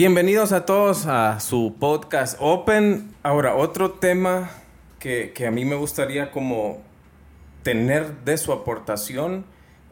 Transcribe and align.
Bienvenidos 0.00 0.52
a 0.52 0.64
todos 0.64 1.04
a 1.04 1.40
su 1.40 1.76
podcast 1.78 2.38
Open. 2.40 3.14
Ahora, 3.22 3.54
otro 3.54 3.90
tema 3.90 4.48
que, 4.98 5.34
a 5.46 5.50
mí 5.50 5.66
me 5.66 5.74
gustaría 5.74 6.30
como 6.30 6.80
tener 7.62 8.10
de 8.24 8.38
su 8.38 8.54
aportación 8.54 9.44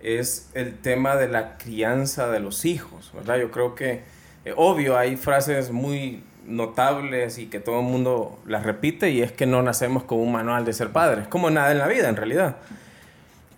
es 0.02 0.48
el 0.54 0.78
tema 0.78 1.16
de 1.16 1.28
la 1.28 1.58
crianza 1.58 2.30
de 2.30 2.40
los 2.40 2.64
hijos, 2.64 3.12
¿verdad? 3.12 3.36
Yo 3.36 3.50
creo 3.50 3.74
que, 3.74 4.00
eh, 4.46 4.54
obvio, 4.56 4.96
hay 4.96 5.18
frases 5.18 5.72
muy 5.72 6.24
notables 6.46 7.36
y 7.36 7.48
que 7.48 7.60
todo 7.60 7.80
el 7.80 7.84
mundo 7.84 8.38
las 8.46 8.62
repite 8.62 9.10
y 9.10 9.20
es 9.20 9.30
que 9.30 9.44
no 9.44 9.62
nacemos 9.62 10.04
con 10.04 10.20
un 10.20 10.32
manual 10.32 10.64
de 10.64 10.72
ser 10.72 10.88
padres, 10.88 11.28
como 11.28 11.50
nada 11.50 11.70
en 11.70 11.76
la 11.76 11.86
vida 11.86 12.08
en 12.08 12.16
realidad. 12.16 12.56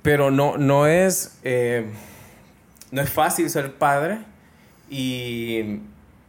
Pero 0.03 0.33
no, 0.33 0.57
no, 0.59 0.89
es, 0.89 1.39
eh, 1.45 1.87
no 2.91 3.03
es 3.03 3.09
fácil 3.09 3.49
ser 3.51 3.75
padre 3.75 4.19
y 4.91 5.79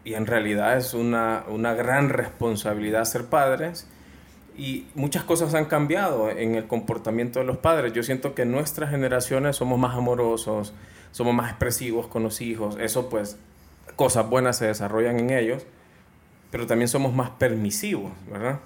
y 0.03 0.15
en 0.15 0.25
realidad 0.25 0.77
es 0.77 0.93
una, 0.93 1.43
una, 1.47 1.73
gran 1.73 2.09
responsabilidad 2.09 3.05
ser 3.05 3.25
padres 3.25 3.87
y 4.57 4.87
muchas 4.95 5.23
cosas 5.23 5.53
han 5.53 5.65
cambiado 5.65 6.29
en 6.29 6.55
el 6.55 6.67
comportamiento 6.67 7.39
de 7.39 7.45
los 7.45 7.57
padres. 7.57 7.93
Yo 7.93 8.03
siento 8.03 8.33
que 8.33 8.45
nuestras 8.45 8.89
generaciones 8.89 9.55
somos 9.55 9.79
más 9.79 9.95
amorosos, 9.95 10.73
somos 11.11 11.33
más 11.33 11.49
expresivos 11.49 12.07
con 12.07 12.23
los 12.23 12.41
hijos, 12.41 12.77
eso 12.79 13.09
pues 13.09 13.37
cosas 13.95 14.29
buenas 14.29 14.57
se 14.57 14.67
desarrollan 14.67 15.19
en 15.19 15.29
ellos, 15.29 15.65
pero 16.49 16.65
también 16.65 16.87
somos 16.87 17.13
más 17.13 17.29
permisivos, 17.31 18.11
¿verdad? 18.29 18.59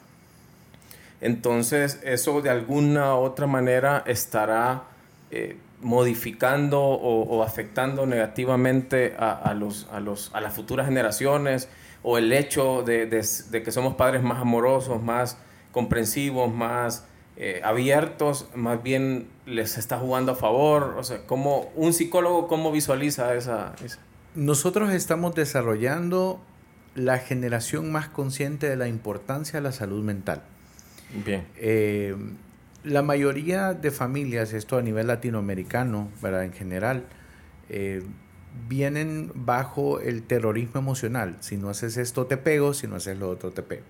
Entonces 1.21 1.99
eso 2.03 2.41
de 2.41 2.49
alguna 2.49 3.15
u 3.15 3.19
otra 3.19 3.47
manera 3.47 4.03
estará 4.05 4.83
eh, 5.31 5.57
modificando 5.85 6.81
o, 6.81 7.43
afectando 7.43 8.07
negativamente 8.07 9.15
a, 9.19 9.53
los, 9.53 9.87
a, 9.91 9.99
los, 9.99 10.33
a 10.33 10.41
las 10.41 10.55
futuras 10.55 10.87
generaciones 10.87 11.69
o 12.01 12.17
el 12.17 12.33
hecho 12.33 12.81
de, 12.81 13.07
que 13.07 13.71
somos 13.71 13.93
padres 13.93 14.23
más 14.23 14.41
amorosos, 14.41 15.03
más 15.03 15.37
comprensivos, 15.71 16.51
más 16.51 17.05
eh, 17.37 17.61
abiertos, 17.63 18.47
más 18.55 18.81
bien 18.81 19.27
les 19.45 19.77
está 19.77 19.99
jugando 19.99 20.31
a 20.31 20.35
favor? 20.35 20.95
O 20.97 21.03
sea, 21.03 21.27
¿cómo, 21.27 21.71
un 21.75 21.93
psicólogo, 21.93 22.47
¿cómo 22.47 22.71
visualiza 22.71 23.35
esa, 23.35 23.75
Nosotros 24.33 24.91
estamos 24.91 25.35
desarrollando 25.35 26.41
la 26.95 27.19
generación 27.19 27.91
más 27.91 28.09
consciente 28.09 28.67
de 28.67 28.75
la 28.75 28.87
importancia 28.87 29.59
de 29.59 29.63
la 29.63 29.71
salud 29.71 30.03
mental. 30.03 30.41
Bien. 31.23 31.45
Eh, 31.57 32.15
la 32.85 33.01
mayoría 33.01 33.73
de 33.73 33.91
familias, 33.91 34.53
esto 34.53 34.77
a 34.77 34.81
nivel 34.81 35.07
latinoamericano, 35.07 36.11
¿verdad? 36.21 36.43
En 36.43 36.53
general, 36.53 37.05
eh, 37.69 38.03
vienen 38.69 39.31
bajo 39.33 39.99
el 39.99 40.23
terrorismo 40.23 40.79
emocional. 40.79 41.35
Si 41.39 41.57
no 41.57 41.69
haces 41.69 41.97
esto 41.97 42.27
te 42.27 42.37
pego, 42.37 42.73
si 42.73 42.87
no 42.87 42.95
haces 42.95 43.17
lo 43.17 43.29
otro 43.29 43.51
te 43.51 43.63
pego. 43.63 43.83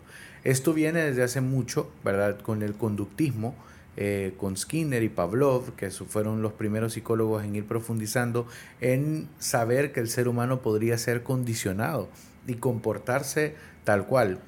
Esto 0.44 0.74
viene 0.74 1.02
desde 1.02 1.24
hace 1.24 1.42
mucho, 1.42 1.92
¿verdad? 2.04 2.40
Con 2.40 2.64
el 2.64 2.74
conductismo, 2.76 3.56
eh, 3.98 4.34
con 4.38 4.56
Skinner 4.56 5.04
y 5.04 5.10
Pavlov, 5.10 5.76
que 5.76 5.92
fueron 5.92 6.42
los 6.42 6.54
primeros 6.54 6.94
psicólogos 6.94 7.44
en 7.44 7.56
ir 7.56 7.66
profundizando 7.66 8.48
en 8.80 9.28
saber 9.40 9.92
que 9.92 10.00
el 10.00 10.08
ser 10.08 10.28
humano 10.28 10.62
podría 10.62 10.98
ser 10.98 11.24
condicionado 11.24 12.10
y 12.48 12.56
comportarse 12.56 13.56
tal 13.84 14.06
cual. 14.06 14.40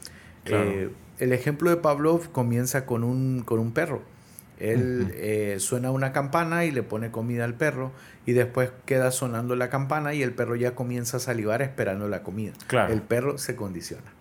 Eh, 0.46 0.90
el 1.20 1.34
ejemplo 1.34 1.70
de 1.70 1.78
Pavlov 1.78 2.32
comienza 2.32 2.86
con 2.86 3.04
un, 3.04 3.44
con 3.44 3.60
un 3.60 3.74
perro 3.74 4.17
él 4.60 5.12
eh, 5.16 5.58
suena 5.60 5.92
una 5.92 6.12
campana 6.12 6.66
y 6.66 6.72
le 6.72 6.84
pone 6.84 7.12
comida 7.12 7.46
al 7.46 7.54
perro 7.54 7.92
y 8.26 8.34
después 8.34 8.72
queda 8.86 9.12
sonando 9.12 9.56
la 9.56 9.70
campana 9.70 10.14
y 10.14 10.24
el 10.24 10.34
perro 10.34 10.56
ya 10.56 10.76
comienza 10.76 11.18
a 11.18 11.20
salivar 11.20 11.62
esperando 11.62 12.08
la 12.08 12.24
comida. 12.24 12.54
El 12.90 13.02
perro 13.02 13.38
se 13.38 13.56
condiciona. 13.56 14.18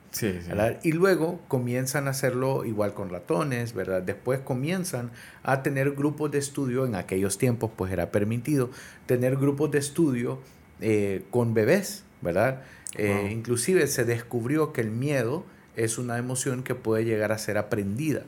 Y 0.83 0.93
luego 0.93 1.41
comienzan 1.49 2.07
a 2.07 2.11
hacerlo 2.11 2.65
igual 2.65 2.95
con 2.95 3.11
ratones, 3.11 3.75
¿verdad? 3.75 4.03
Después 4.03 4.41
comienzan 4.41 5.11
a 5.43 5.63
tener 5.63 5.91
grupos 5.93 6.31
de 6.31 6.39
estudio, 6.39 6.87
en 6.87 6.95
aquellos 6.95 7.39
tiempos 7.39 7.71
pues 7.77 7.93
era 7.93 8.11
permitido 8.11 8.71
tener 9.07 9.37
grupos 9.37 9.71
de 9.71 9.79
estudio 9.79 10.41
eh, 10.81 11.25
con 11.31 11.55
bebés, 11.55 12.05
¿verdad? 12.23 12.63
Eh, 12.95 13.29
inclusive 13.31 13.87
se 13.89 14.05
descubrió 14.05 14.73
que 14.73 14.81
el 14.81 14.91
miedo 14.91 15.45
es 15.77 15.99
una 15.99 16.17
emoción 16.17 16.63
que 16.63 16.75
puede 16.75 17.05
llegar 17.05 17.33
a 17.33 17.39
ser 17.39 17.59
aprendida. 17.59 18.23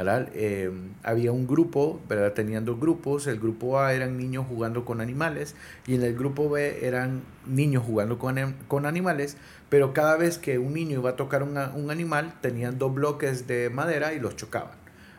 Eh, 0.00 0.70
había 1.02 1.32
un 1.32 1.46
grupo, 1.46 2.00
¿verdad? 2.08 2.32
Tenían 2.32 2.64
dos 2.64 2.78
grupos. 2.78 3.26
El 3.26 3.40
grupo 3.40 3.80
A 3.80 3.92
eran 3.92 4.16
niños 4.16 4.46
jugando 4.48 4.84
con 4.84 5.00
animales 5.00 5.56
y 5.86 5.96
en 5.96 6.02
el 6.02 6.14
grupo 6.14 6.48
B 6.48 6.86
eran 6.86 7.22
niños 7.46 7.82
jugando 7.84 8.18
con, 8.18 8.54
con 8.68 8.86
animales, 8.86 9.36
pero 9.68 9.92
cada 9.92 10.16
vez 10.16 10.38
que 10.38 10.58
un 10.58 10.74
niño 10.74 11.00
iba 11.00 11.10
a 11.10 11.16
tocar 11.16 11.42
un 11.42 11.90
animal, 11.90 12.34
tenían 12.40 12.78
dos 12.78 12.94
bloques 12.94 13.48
de 13.48 13.70
madera 13.70 14.12
y 14.12 14.20
los 14.20 14.36
chocaban. 14.36 14.76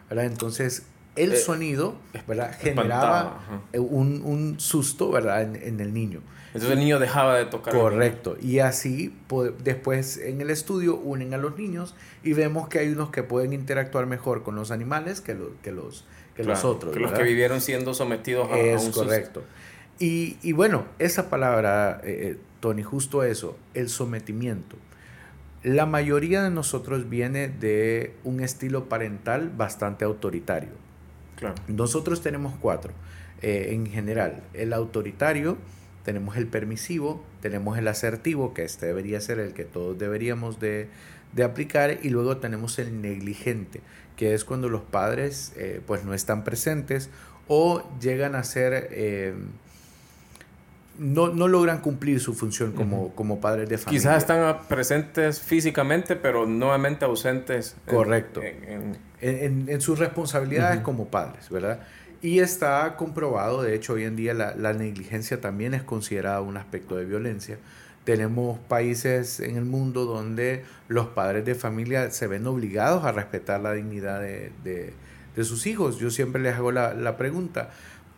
¿verdad? 0.09 0.25
Entonces, 0.25 0.84
el 1.18 1.34
eh, 1.34 1.38
sonido 1.38 1.95
¿verdad? 2.25 2.56
generaba 2.57 3.41
un, 3.73 4.22
un, 4.23 4.59
susto 4.59 5.12
¿verdad? 5.12 5.41
En, 5.41 5.56
en 5.57 5.79
el 5.81 5.94
niño. 5.94 6.22
Entonces 6.54 6.72
el 6.72 6.80
niño 6.80 7.00
dejaba 7.00 7.38
de 7.38 7.46
tocar. 7.46 7.74
Correcto. 7.74 8.36
Y 8.42 8.60
así 8.60 9.14
después 9.64 10.18
en 10.18 10.42
el 10.42 10.50
estudio 10.50 10.96
unen 10.96 11.34
a 11.34 11.38
los 11.38 11.58
niños 11.58 11.96
y 12.24 12.34
vemos 12.34 12.68
que 12.70 12.80
hay 12.80 12.90
unos 12.90 13.12
que 13.12 13.24
pueden 13.24 13.54
interactuar 13.54 14.08
mejor 14.08 14.44
con 14.44 14.56
los 14.56 14.72
animales 14.72 15.22
que, 15.22 15.38
que, 15.62 15.72
los, 15.72 16.06
que 16.36 16.44
los 16.44 16.66
otros. 16.66 16.94
Que 16.94 17.00
los 17.00 17.12
que 17.12 17.24
vivieron 17.24 17.62
siendo 17.62 17.94
sometidos 17.94 18.52
a, 18.52 18.58
es 18.58 18.84
un 18.84 18.92
correcto. 18.92 19.44
Y, 20.00 20.38
y, 20.42 20.54
bueno, 20.54 20.86
esa 20.98 21.30
palabra, 21.30 22.00
eh, 22.04 22.32
eh, 22.32 22.38
Tony, 22.62 22.84
justo 22.84 23.24
eso, 23.24 23.58
el 23.74 23.90
sometimiento. 23.90 24.78
La 25.62 25.86
mayoría 25.86 26.42
de 26.42 26.50
nosotros 26.50 27.10
viene 27.10 27.50
de 27.50 28.16
un 28.24 28.40
estilo 28.40 28.88
parental 28.88 29.50
bastante 29.50 30.06
autoritario. 30.06 30.70
Claro. 31.36 31.56
Nosotros 31.68 32.22
tenemos 32.22 32.54
cuatro 32.62 32.94
eh, 33.42 33.70
en 33.72 33.88
general. 33.88 34.42
El 34.54 34.72
autoritario, 34.72 35.58
tenemos 36.09 36.38
el 36.38 36.47
permisivo, 36.47 37.24
tenemos 37.40 37.78
el 37.78 37.88
asertivo, 37.88 38.56
que 38.56 38.64
este 38.64 38.88
debería 38.88 39.22
ser 39.22 39.38
el 39.38 39.53
que 39.53 39.64
todos 39.64 39.96
deberíamos 39.96 40.59
de, 40.59 40.90
aplicar, 41.44 42.00
y 42.02 42.09
luego 42.09 42.38
tenemos 42.38 42.80
el 42.80 43.00
negligente, 43.00 43.81
que 44.16 44.34
es 44.34 44.44
cuando 44.44 44.69
los 44.69 44.81
padres 44.81 45.53
eh, 45.56 45.81
pues 45.86 46.06
no 46.06 46.16
están 46.16 46.44
presentes 46.44 47.12
o 47.48 47.84
llegan 48.02 48.34
a 48.34 48.44
ser... 48.44 48.88
Eh, 48.90 49.36
no, 50.98 51.28
logran 51.28 51.80
cumplir 51.80 52.19
su 52.19 52.34
función 52.34 52.72
como, 52.72 53.14
como 53.14 53.40
padres 53.40 53.69
de 53.69 53.78
familia. 53.78 54.02
Quizás 54.02 54.18
están 54.18 54.68
presentes 54.68 55.40
físicamente, 55.40 56.16
pero 56.16 56.48
nuevamente 56.48 57.06
ausentes. 57.06 57.78
Correcto. 57.88 58.42
En, 59.22 59.80
sus 59.80 60.00
responsabilidades 60.00 60.81
como 60.81 61.08
padres, 61.08 61.50
¿verdad? 61.50 61.81
Y 62.22 62.40
está 62.40 62.97
comprobado, 62.97 63.62
de 63.62 63.75
hecho 63.75 63.94
hoy 63.94 64.03
en 64.03 64.18
día 64.18 64.34
la, 64.34 64.74
negligencia 64.74 65.40
también 65.40 65.74
es 65.74 65.84
considerada 65.84 66.41
un 66.41 66.57
aspecto 66.57 66.97
de 66.97 67.06
violencia. 67.06 67.57
Tenemos 68.03 68.59
países 68.59 69.40
en 69.40 69.56
el 69.56 69.63
mundo 69.63 70.03
donde 70.03 70.66
los 70.90 71.07
padres 71.07 71.46
de 71.46 71.56
familia 71.56 72.12
se 72.12 72.28
ven 72.28 72.46
obligados 72.46 73.06
a 73.06 73.13
respetar 73.13 73.62
la 73.62 73.72
dignidad 73.72 74.19
de, 74.19 74.94
sus 75.44 75.66
hijos. 75.68 76.00
Yo 76.00 76.12
siempre 76.12 76.41
les 76.41 76.56
hago 76.56 76.74
la, 76.74 76.94
la 76.94 77.16
pregunta, 77.16 77.69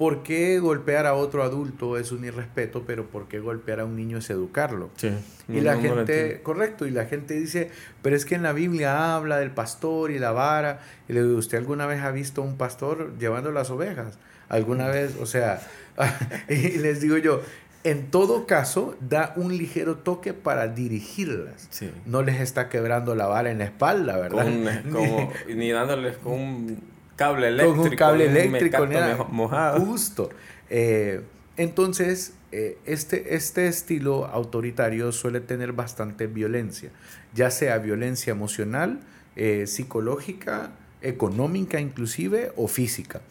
¿Por 0.02 0.24
qué 0.24 0.58
golpear 0.58 1.06
a 1.06 1.14
otro 1.14 1.44
adulto 1.44 1.96
es 1.96 2.12
un 2.12 2.26
irrespeto, 2.26 2.86
pero 2.88 3.06
por 3.06 3.28
qué 3.28 3.40
golpear 3.40 3.82
a 3.82 3.86
un 3.86 3.96
niño 3.96 4.18
es 4.18 4.32
educarlo? 4.32 4.90
Sí, 4.96 5.12
y 5.48 5.62
la 5.62 5.78
gente, 5.78 6.42
correcto, 6.42 6.88
y 6.88 6.90
la 6.90 7.06
gente 7.06 7.36
dice, 7.36 7.70
pero 8.02 8.16
es 8.16 8.26
que 8.26 8.34
en 8.34 8.42
la 8.42 8.52
Biblia 8.52 9.16
habla 9.16 9.38
del 9.38 9.52
pastor 9.52 10.10
y 10.10 10.18
la 10.18 10.32
vara. 10.32 10.80
Y 11.08 11.14
le 11.14 11.22
digo, 11.22 11.38
¿usted 11.38 11.60
alguna 11.60 11.86
vez 11.86 12.02
ha 12.02 12.10
visto 12.10 12.42
un 12.42 12.58
pastor 12.58 13.16
llevando 13.20 13.52
las 13.52 13.70
ovejas? 13.70 14.18
¿Alguna 14.50 14.88
mm. 14.88 14.92
vez? 14.92 15.18
O 15.22 15.28
sea, 15.28 15.62
y 16.50 16.80
les 16.80 17.00
digo 17.00 17.18
yo, 17.18 17.44
en 17.84 18.10
todo 18.10 18.48
caso, 18.48 18.96
da 19.02 19.34
un 19.36 19.56
ligero 19.56 19.98
toque 19.98 20.34
para 20.34 20.68
dirigirlas. 20.68 21.70
No 22.08 22.24
les 22.24 22.42
está 22.42 22.70
quebrando 22.70 23.14
la 23.14 23.28
vara 23.28 23.52
en 23.52 23.60
la 23.60 23.66
espalda, 23.66 24.18
¿verdad? 24.18 24.48
ni 25.48 25.70
dándoles 25.70 26.18
con 26.18 26.34
un 26.34 26.91
cable 27.22 27.48
eléctrico. 27.48 27.82
Con 27.82 27.92
un 27.92 27.96
cable 27.96 28.26
eléctrico, 28.26 29.28
mojado. 29.30 29.80
Justo. 29.80 30.30
Eh, 30.70 31.22
entonces, 31.58 32.34
eh, 32.52 32.78
este, 32.86 33.36
este 33.36 33.68
estilo 33.68 34.26
autoritario 34.26 35.12
suele 35.12 35.42
tener 35.42 35.74
bastante 35.74 36.28
violencia, 36.28 36.90
ya 37.34 37.52
sea 37.52 37.78
violencia 37.78 38.32
emocional, 38.32 39.02
eh, 39.36 39.68
psicológica, 39.68 40.72
económica 41.02 41.80
inclusive 41.80 42.52
o 42.56 42.68
física. 42.68 43.22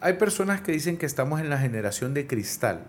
hay 0.00 0.12
personas 0.14 0.60
que 0.60 0.72
dicen 0.72 0.96
que 0.96 1.06
estamos 1.06 1.40
en 1.40 1.50
la 1.50 1.58
generación 1.58 2.14
de 2.14 2.26
cristal. 2.26 2.86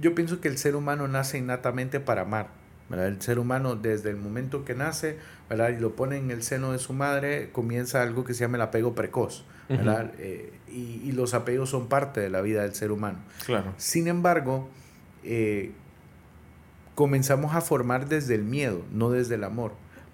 yo 0.00 0.14
pienso 0.14 0.40
que 0.40 0.48
el 0.48 0.58
ser 0.58 0.76
humano 0.76 1.08
nace 1.08 1.38
innatamente 1.38 2.00
para 2.00 2.22
amar. 2.22 2.59
El 2.90 3.20
ser 3.22 3.38
humano 3.38 3.76
desde 3.76 4.10
el 4.10 4.16
momento 4.16 4.64
que 4.64 4.74
nace 4.74 5.18
¿verdad? 5.48 5.70
y 5.70 5.80
lo 5.80 5.94
pone 5.94 6.16
en 6.16 6.30
el 6.30 6.42
seno 6.42 6.72
de 6.72 6.78
su 6.78 6.92
madre, 6.92 7.50
comienza 7.52 8.02
algo 8.02 8.24
que 8.24 8.34
se 8.34 8.40
llama 8.40 8.56
el 8.56 8.62
apego 8.62 8.94
precoz. 8.94 9.44
¿verdad? 9.68 10.10
Eh, 10.18 10.52
y, 10.68 11.12
los 11.12 11.32
apegos 11.32 11.70
son 11.70 11.88
parte 11.88 12.20
de 12.20 12.28
la 12.28 12.40
vida 12.40 12.62
del 12.62 12.74
ser 12.74 12.90
humano. 12.90 13.18
Claro. 13.46 13.72
Sin 13.76 14.08
embargo, 14.08 14.68
eh, 15.22 15.70
comenzamos 16.94 17.54
a 17.54 17.60
formar 17.60 18.08
desde 18.08 18.34
el 18.34 18.42
miedo, 18.42 18.82
no 18.92 19.10
desde 19.10 19.36
el 19.36 19.44
amor. 19.44 19.72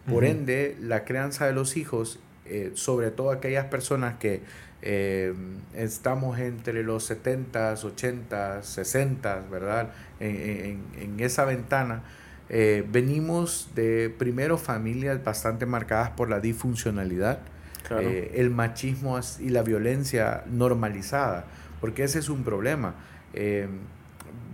Por 0.09 0.25
ende, 0.25 0.77
la 0.81 1.05
crianza 1.05 1.47
de 1.47 1.53
los 1.53 1.77
hijos, 1.77 2.21
eh, 2.45 2.71
sobre 2.75 3.11
todo 3.11 3.33
aquellas 3.33 3.65
personas 3.65 4.19
que 4.19 4.41
eh, 4.83 5.35
estamos 5.75 6.39
entre 6.39 6.85
los 6.85 7.03
70, 7.05 7.73
80, 7.73 8.63
60, 8.63 9.45
¿verdad? 9.51 9.91
En, 10.21 11.17
esa 11.19 11.45
ventana, 11.45 12.05
eh, 12.49 12.85
venimos 12.91 13.71
de 13.75 14.15
primero 14.17 14.59
familias 14.59 15.23
bastante 15.23 15.67
marcadas 15.67 16.11
por 16.11 16.31
la 16.31 16.41
disfuncionalidad, 16.41 17.41
el 17.89 18.51
machismo 18.51 19.21
y 19.39 19.51
la 19.51 19.63
violencia 19.63 20.43
normalizada, 20.47 21.45
porque 21.81 22.03
ese 22.03 22.19
es 22.19 22.29
un 22.29 22.43
problema 22.43 22.97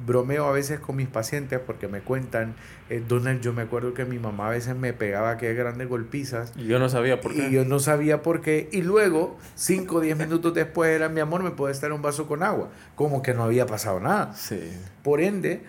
bromeo 0.07 0.47
a 0.47 0.53
veces 0.53 0.81
con 0.81 0.97
mis 0.97 1.09
pacientes 1.09 1.61
porque 1.65 1.89
me 1.89 2.01
cuentan, 2.01 2.55
eh, 2.91 3.03
Donald, 3.07 3.41
yo 3.41 3.53
me 3.53 3.63
acuerdo 3.63 3.95
que 3.95 4.05
mi 4.05 4.19
mamá 4.19 4.49
a 4.49 4.51
veces 4.51 4.77
me 4.77 4.93
pegaba 4.93 5.37
que 5.37 5.53
grandes 5.55 5.89
golpizas. 5.89 6.53
Y 6.57 6.67
yo 6.67 6.79
no 6.79 6.89
sabía 6.89 7.21
por 7.21 7.35
qué. 7.35 7.49
Y 7.49 7.53
yo 7.53 7.65
no 7.65 7.79
sabía 7.79 8.23
por 8.23 8.41
qué. 8.41 8.69
Y 8.73 8.83
luego, 8.83 9.39
5 9.55 9.97
o 9.97 10.01
10 10.01 10.17
minutos 10.19 10.55
después 10.55 10.91
era, 10.91 11.09
mi 11.09 11.21
amor, 11.21 11.43
me 11.43 11.51
puede 11.51 11.73
estar 11.73 11.93
un 11.93 12.03
vaso 12.03 12.27
con 12.27 12.43
agua. 12.43 12.71
Como 12.95 13.23
que 13.23 13.35
no 13.35 13.45
había 13.45 13.67
pasado 13.67 14.01
nada. 14.01 14.35
Sí. 14.35 14.61
Por 15.03 15.21
ende, 15.21 15.63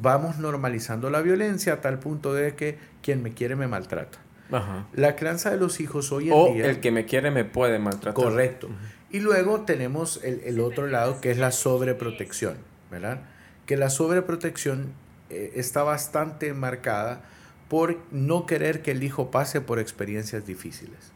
vamos 0.00 0.38
normalizando 0.38 1.10
la 1.10 1.22
violencia 1.22 1.74
a 1.74 1.80
tal 1.80 1.98
punto 1.98 2.34
de 2.34 2.54
que 2.54 2.78
quien 3.02 3.22
me 3.22 3.32
quiere 3.32 3.56
me 3.56 3.66
maltrata. 3.66 4.18
Ajá. 4.52 4.86
La 4.92 5.16
crianza 5.16 5.50
de 5.50 5.56
los 5.56 5.80
hijos 5.80 6.12
hoy 6.12 6.30
en 6.30 6.54
día... 6.54 6.66
O 6.66 6.68
el 6.68 6.80
que 6.80 6.90
me 6.90 7.06
quiere 7.06 7.30
me 7.30 7.44
puede 7.44 7.78
maltratar. 7.78 8.14
Correcto. 8.14 8.68
Y 9.10 9.20
luego 9.20 9.62
tenemos 9.62 10.20
el, 10.22 10.40
el 10.44 10.60
otro 10.60 10.86
lado 10.86 11.20
que 11.20 11.30
es 11.30 11.38
la 11.38 11.50
sobreprotección, 11.50 12.56
¿verdad? 12.90 13.22
que 13.66 13.76
la 13.76 13.90
sobreprotección 13.90 14.92
eh, 15.30 15.52
está 15.54 15.82
bastante 15.82 16.52
marcada 16.52 17.22
por 17.68 17.98
no 18.10 18.46
querer 18.46 18.82
que 18.82 18.90
el 18.90 19.02
hijo 19.02 19.30
pase 19.30 19.60
por 19.60 19.78
experiencias 19.78 20.46
difíciles. 20.46 21.12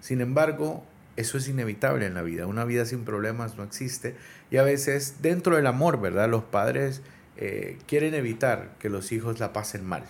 Sin 0.00 0.20
embargo, 0.20 0.84
eso 1.16 1.36
es 1.36 1.46
inevitable 1.48 2.06
en 2.06 2.14
la 2.14 2.22
vida. 2.22 2.46
Una 2.46 2.64
vida 2.64 2.86
sin 2.86 3.04
problemas 3.04 3.56
no 3.56 3.64
existe. 3.64 4.16
Y 4.50 4.56
a 4.56 4.62
veces, 4.62 5.16
dentro 5.20 5.56
del 5.56 5.66
amor, 5.66 6.00
¿verdad? 6.00 6.28
Los 6.28 6.42
padres 6.42 7.02
eh, 7.40 7.78
quieren 7.86 8.14
evitar 8.14 8.70
que 8.78 8.88
los 8.88 9.12
hijos 9.12 9.40
la 9.40 9.52
pasen 9.52 9.84
mal. 9.84 10.04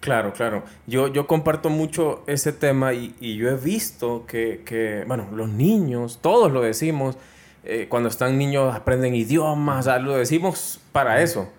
Claro, 0.00 0.32
claro. 0.32 0.64
Yo, 0.86 1.08
yo 1.08 1.26
comparto 1.26 1.68
mucho 1.68 2.24
ese 2.26 2.52
tema 2.52 2.94
y, 2.94 3.14
y 3.20 3.36
yo 3.36 3.50
he 3.50 3.56
visto 3.56 4.24
que, 4.26 4.62
que, 4.64 5.04
bueno, 5.06 5.28
los 5.32 5.50
niños, 5.50 6.20
todos 6.22 6.50
lo 6.50 6.62
decimos, 6.62 7.18
eh, 7.62 7.86
cuando 7.88 8.08
están 8.08 8.38
niños 8.38 8.74
aprenden 8.74 9.14
idiomas, 9.14 9.86
lo 10.00 10.16
decimos 10.16 10.80
para 10.92 11.20
eso. 11.20 11.50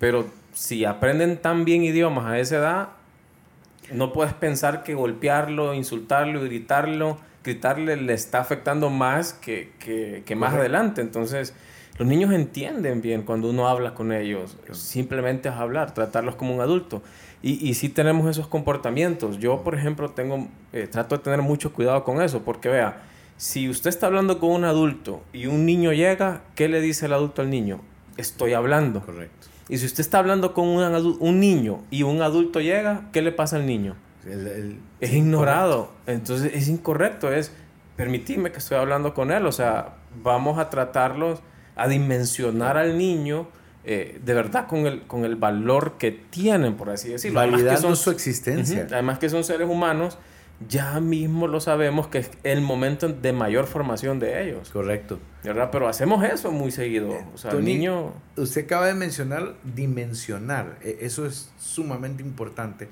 Pero 0.00 0.26
si 0.52 0.84
aprenden 0.84 1.36
tan 1.36 1.64
bien 1.64 1.84
idiomas 1.84 2.26
a 2.26 2.38
esa 2.38 2.56
edad, 2.56 2.88
no 3.92 4.12
puedes 4.12 4.32
pensar 4.32 4.82
que 4.82 4.94
golpearlo, 4.94 5.74
insultarlo, 5.74 6.42
gritarlo, 6.42 7.18
gritarle 7.44 7.96
le 7.96 8.14
está 8.14 8.40
afectando 8.40 8.90
más 8.90 9.32
que, 9.32 9.72
que, 9.78 10.34
más 10.34 10.54
adelante. 10.54 11.00
Entonces, 11.00 11.54
los 11.96 12.08
niños 12.08 12.32
entienden 12.32 13.00
bien 13.00 13.22
cuando 13.22 13.50
uno 13.50 13.68
habla 13.68 13.94
con 13.94 14.12
ellos. 14.12 14.56
Simplemente 14.72 15.48
es 15.48 15.54
hablar, 15.54 15.94
tratarlos 15.94 16.34
como 16.34 16.54
un 16.54 16.60
adulto. 16.60 17.02
Y, 17.42 17.68
y 17.68 17.74
sí 17.74 17.88
tenemos 17.88 18.28
esos 18.28 18.48
comportamientos. 18.48 19.38
Yo, 19.38 19.62
por 19.62 19.74
ejemplo, 19.74 20.10
tengo, 20.10 20.48
eh, 20.72 20.88
trato 20.90 21.16
de 21.16 21.22
tener 21.22 21.42
mucho 21.42 21.72
cuidado 21.72 22.02
con 22.02 22.20
eso, 22.20 22.42
porque 22.42 22.68
vea, 22.68 23.02
si 23.36 23.68
usted 23.68 23.90
está 23.90 24.06
hablando 24.06 24.38
con 24.38 24.50
un 24.50 24.64
adulto 24.64 25.22
y 25.32 25.46
un 25.46 25.66
niño 25.66 25.92
llega, 25.92 26.42
¿qué 26.54 26.68
le 26.68 26.80
dice 26.80 27.06
el 27.06 27.12
adulto 27.12 27.42
al 27.42 27.50
niño? 27.50 27.80
Estoy 28.16 28.54
hablando. 28.54 29.00
Correcto. 29.04 29.48
Y 29.68 29.78
si 29.78 29.86
usted 29.86 30.00
está 30.00 30.18
hablando 30.18 30.52
con 30.52 30.68
un, 30.68 31.16
un 31.20 31.40
niño 31.40 31.82
y 31.90 32.02
un 32.02 32.22
adulto 32.22 32.60
llega, 32.60 33.08
¿qué 33.12 33.22
le 33.22 33.32
pasa 33.32 33.56
al 33.56 33.66
niño? 33.66 33.96
es 35.00 35.12
ignorado. 35.12 35.90
Entonces 36.06 36.52
es 36.54 36.68
incorrecto. 36.68 37.32
Es 37.32 37.52
permitirme 37.96 38.52
que 38.52 38.58
estoy 38.58 38.78
hablando 38.78 39.14
con 39.14 39.30
él. 39.30 39.46
O 39.46 39.52
sea, 39.52 39.96
vamos 40.22 40.58
a 40.58 40.70
tratarlos, 40.70 41.40
a 41.76 41.88
dimensionar 41.88 42.76
al 42.76 42.98
niño. 42.98 43.48
Eh, 43.86 44.18
de 44.24 44.32
verdad 44.32 44.66
con 44.66 44.86
el, 44.86 45.02
con 45.02 45.26
el 45.26 45.36
valor 45.36 45.96
que 45.98 46.10
tienen, 46.10 46.74
por 46.74 46.90
así 46.90 47.10
decirlo. 47.10 47.40
Validando 47.40 47.80
son, 47.80 47.96
su 47.96 48.10
existencia. 48.10 48.86
además 48.90 49.18
que 49.18 49.28
son 49.28 49.44
seres 49.44 49.68
humanos 49.68 50.18
ya 50.68 51.00
mismo 51.00 51.48
lo 51.48 51.60
sabemos 51.60 52.06
que 52.06 52.18
es 52.18 52.30
el 52.44 52.60
momento 52.60 53.08
de 53.08 53.32
mayor 53.32 53.66
formación 53.66 54.18
de 54.18 54.44
ellos. 54.44 54.70
Correcto. 54.70 55.18
¿Verdad? 55.42 55.70
Pero 55.70 55.88
hacemos 55.88 56.24
eso 56.24 56.52
muy 56.52 56.70
seguido. 56.70 57.10
O 57.34 57.38
sea, 57.38 57.50
el 57.50 57.64
niño... 57.64 58.12
Usted 58.36 58.64
acaba 58.64 58.86
de 58.86 58.94
mencionar 58.94 59.54
dimensionar. 59.64 60.78
E, 60.82 60.98
eso 61.00 61.26
es 61.26 61.50
sumamente 61.58 62.22
importante 62.22 62.88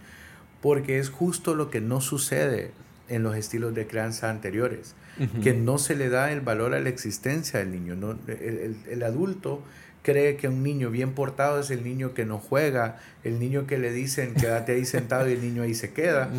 porque 0.60 0.98
es 0.98 1.10
justo 1.10 1.54
lo 1.54 1.70
que 1.70 1.80
no 1.80 2.00
sucede 2.00 2.72
en 3.08 3.22
los 3.22 3.36
estilos 3.36 3.74
de 3.74 3.86
crianza 3.86 4.30
anteriores, 4.30 4.94
que 5.42 5.52
no 5.52 5.78
se 5.78 5.94
le 5.94 6.08
da 6.08 6.32
el 6.32 6.40
valor 6.40 6.74
a 6.74 6.80
la 6.80 6.88
existencia 6.88 7.58
del 7.58 7.70
niño. 7.70 7.94
¿no? 7.94 8.18
El, 8.26 9.02
adulto 9.02 9.62
cree 10.02 10.36
que 10.36 10.48
un 10.48 10.62
niño 10.62 10.90
bien 10.90 11.12
portado 11.12 11.60
es 11.60 11.70
el 11.70 11.84
niño 11.84 12.14
que 12.14 12.24
no 12.24 12.38
juega, 12.38 12.98
el 13.22 13.38
niño 13.38 13.66
que 13.66 13.78
le 13.78 13.92
dicen 13.92 14.34
quédate 14.34 14.72
ahí 14.72 14.84
sentado 14.84 15.28
y 15.28 15.34
el 15.34 15.42
niño 15.42 15.62
ahí 15.62 15.74
se 15.74 15.92
queda. 15.92 16.30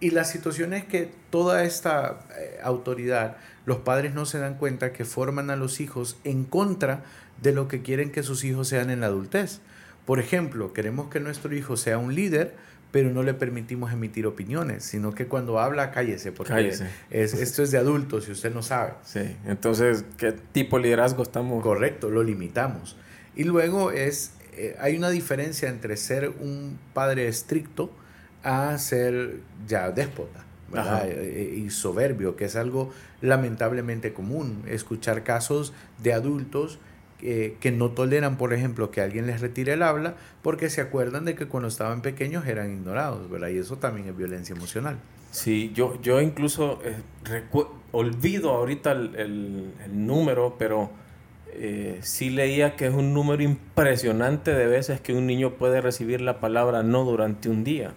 Y 0.00 0.10
la 0.10 0.24
situación 0.24 0.74
es 0.74 0.84
que 0.84 1.10
toda 1.30 1.64
esta 1.64 2.26
eh, 2.38 2.58
autoridad, 2.62 3.36
los 3.64 3.78
padres 3.78 4.14
no 4.14 4.26
se 4.26 4.38
dan 4.38 4.56
cuenta 4.58 4.92
que 4.92 5.04
forman 5.04 5.50
a 5.50 5.56
los 5.56 5.80
hijos 5.80 6.18
en 6.24 6.44
contra 6.44 7.04
de 7.40 7.52
lo 7.52 7.68
que 7.68 7.82
quieren 7.82 8.12
que 8.12 8.22
sus 8.22 8.44
hijos 8.44 8.68
sean 8.68 8.90
en 8.90 9.00
la 9.00 9.06
adultez. 9.06 9.60
Por 10.04 10.20
ejemplo, 10.20 10.72
queremos 10.72 11.08
que 11.08 11.20
nuestro 11.20 11.54
hijo 11.54 11.76
sea 11.76 11.98
un 11.98 12.14
líder, 12.14 12.54
pero 12.94 13.10
no 13.10 13.24
le 13.24 13.34
permitimos 13.34 13.92
emitir 13.92 14.24
opiniones, 14.24 14.84
sino 14.84 15.12
que 15.12 15.26
cuando 15.26 15.58
habla, 15.58 15.90
cállese, 15.90 16.30
porque 16.30 16.78
Es, 17.10 17.34
esto 17.34 17.64
es 17.64 17.72
de 17.72 17.78
adultos 17.78 18.28
y 18.28 18.30
usted 18.30 18.54
no 18.54 18.62
sabe. 18.62 18.92
Sí, 19.02 19.36
entonces, 19.46 20.04
¿qué 20.16 20.30
tipo 20.30 20.76
de 20.76 20.84
liderazgo 20.84 21.24
estamos? 21.24 21.60
Correcto, 21.60 22.08
lo 22.08 22.22
limitamos. 22.22 22.96
Y 23.34 23.42
luego 23.42 23.90
es, 23.90 24.34
eh, 24.52 24.76
hay 24.78 24.96
una 24.96 25.10
diferencia 25.10 25.68
entre 25.68 25.96
ser 25.96 26.28
un 26.28 26.78
padre 26.92 27.26
estricto, 27.26 27.90
a 28.44 28.78
ser 28.78 29.40
ya 29.66 29.90
déspota 29.90 30.44
e, 31.16 31.62
y 31.66 31.70
soberbio, 31.70 32.36
que 32.36 32.44
es 32.44 32.54
algo 32.54 32.92
lamentablemente 33.22 34.12
común. 34.12 34.62
Escuchar 34.68 35.24
casos 35.24 35.72
de 36.00 36.12
adultos 36.12 36.78
que 37.18 37.72
no 37.72 37.90
toleran, 37.90 38.36
por 38.36 38.52
ejemplo, 38.52 38.90
que 38.90 39.00
alguien 39.00 39.26
les 39.26 39.40
retire 39.40 39.72
el 39.72 39.82
habla 39.82 40.14
porque 40.42 40.68
se 40.68 40.82
acuerdan 40.82 41.24
de 41.24 41.34
que 41.34 41.46
cuando 41.46 41.68
estaban 41.68 42.02
pequeños 42.02 42.46
eran 42.46 42.70
ignorados, 42.70 43.30
¿verdad? 43.30 43.48
Y 43.48 43.58
eso 43.58 43.76
también 43.78 44.08
es 44.08 44.16
violencia 44.16 44.54
emocional. 44.54 44.98
Sí, 45.34 45.72
yo, 45.74 46.00
yo 46.00 46.20
incluso 46.20 46.78
eh, 46.84 46.94
olvido 47.90 48.50
ahorita 48.50 48.92
el, 48.92 49.16
el, 49.16 50.06
número, 50.06 50.54
pero 50.60 50.90
eh, 51.48 51.98
sí 52.02 52.30
leía 52.30 52.76
que 52.76 52.86
es 52.86 52.94
un 52.94 53.12
número 53.12 53.42
impresionante 53.42 54.54
de 54.54 54.68
veces 54.68 55.00
que 55.00 55.12
un 55.12 55.26
niño 55.26 55.54
puede 55.54 55.80
recibir 55.80 56.20
la 56.20 56.38
palabra 56.38 56.84
no 56.84 57.02
durante 57.02 57.48
un 57.48 57.64
día. 57.64 57.94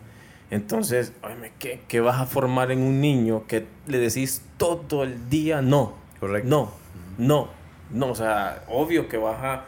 Entonces, 0.49 1.13
¿qué, 1.59 1.81
¿qué, 1.87 1.99
vas 1.99 2.19
a 2.19 2.25
formar 2.25 2.71
en 2.71 2.79
un 2.79 3.01
niño 3.01 3.43
que 3.47 3.65
le 3.85 3.99
decís 3.99 4.41
todo 4.57 5.03
el 5.03 5.29
día 5.29 5.61
no? 5.61 5.93
Correcto. 6.19 6.49
No, 6.49 6.71
no, 7.19 7.49
no. 7.91 8.11
O 8.11 8.15
sea, 8.15 8.63
obvio 8.67 9.07
que 9.07 9.17
vas 9.17 9.43
a 9.43 9.65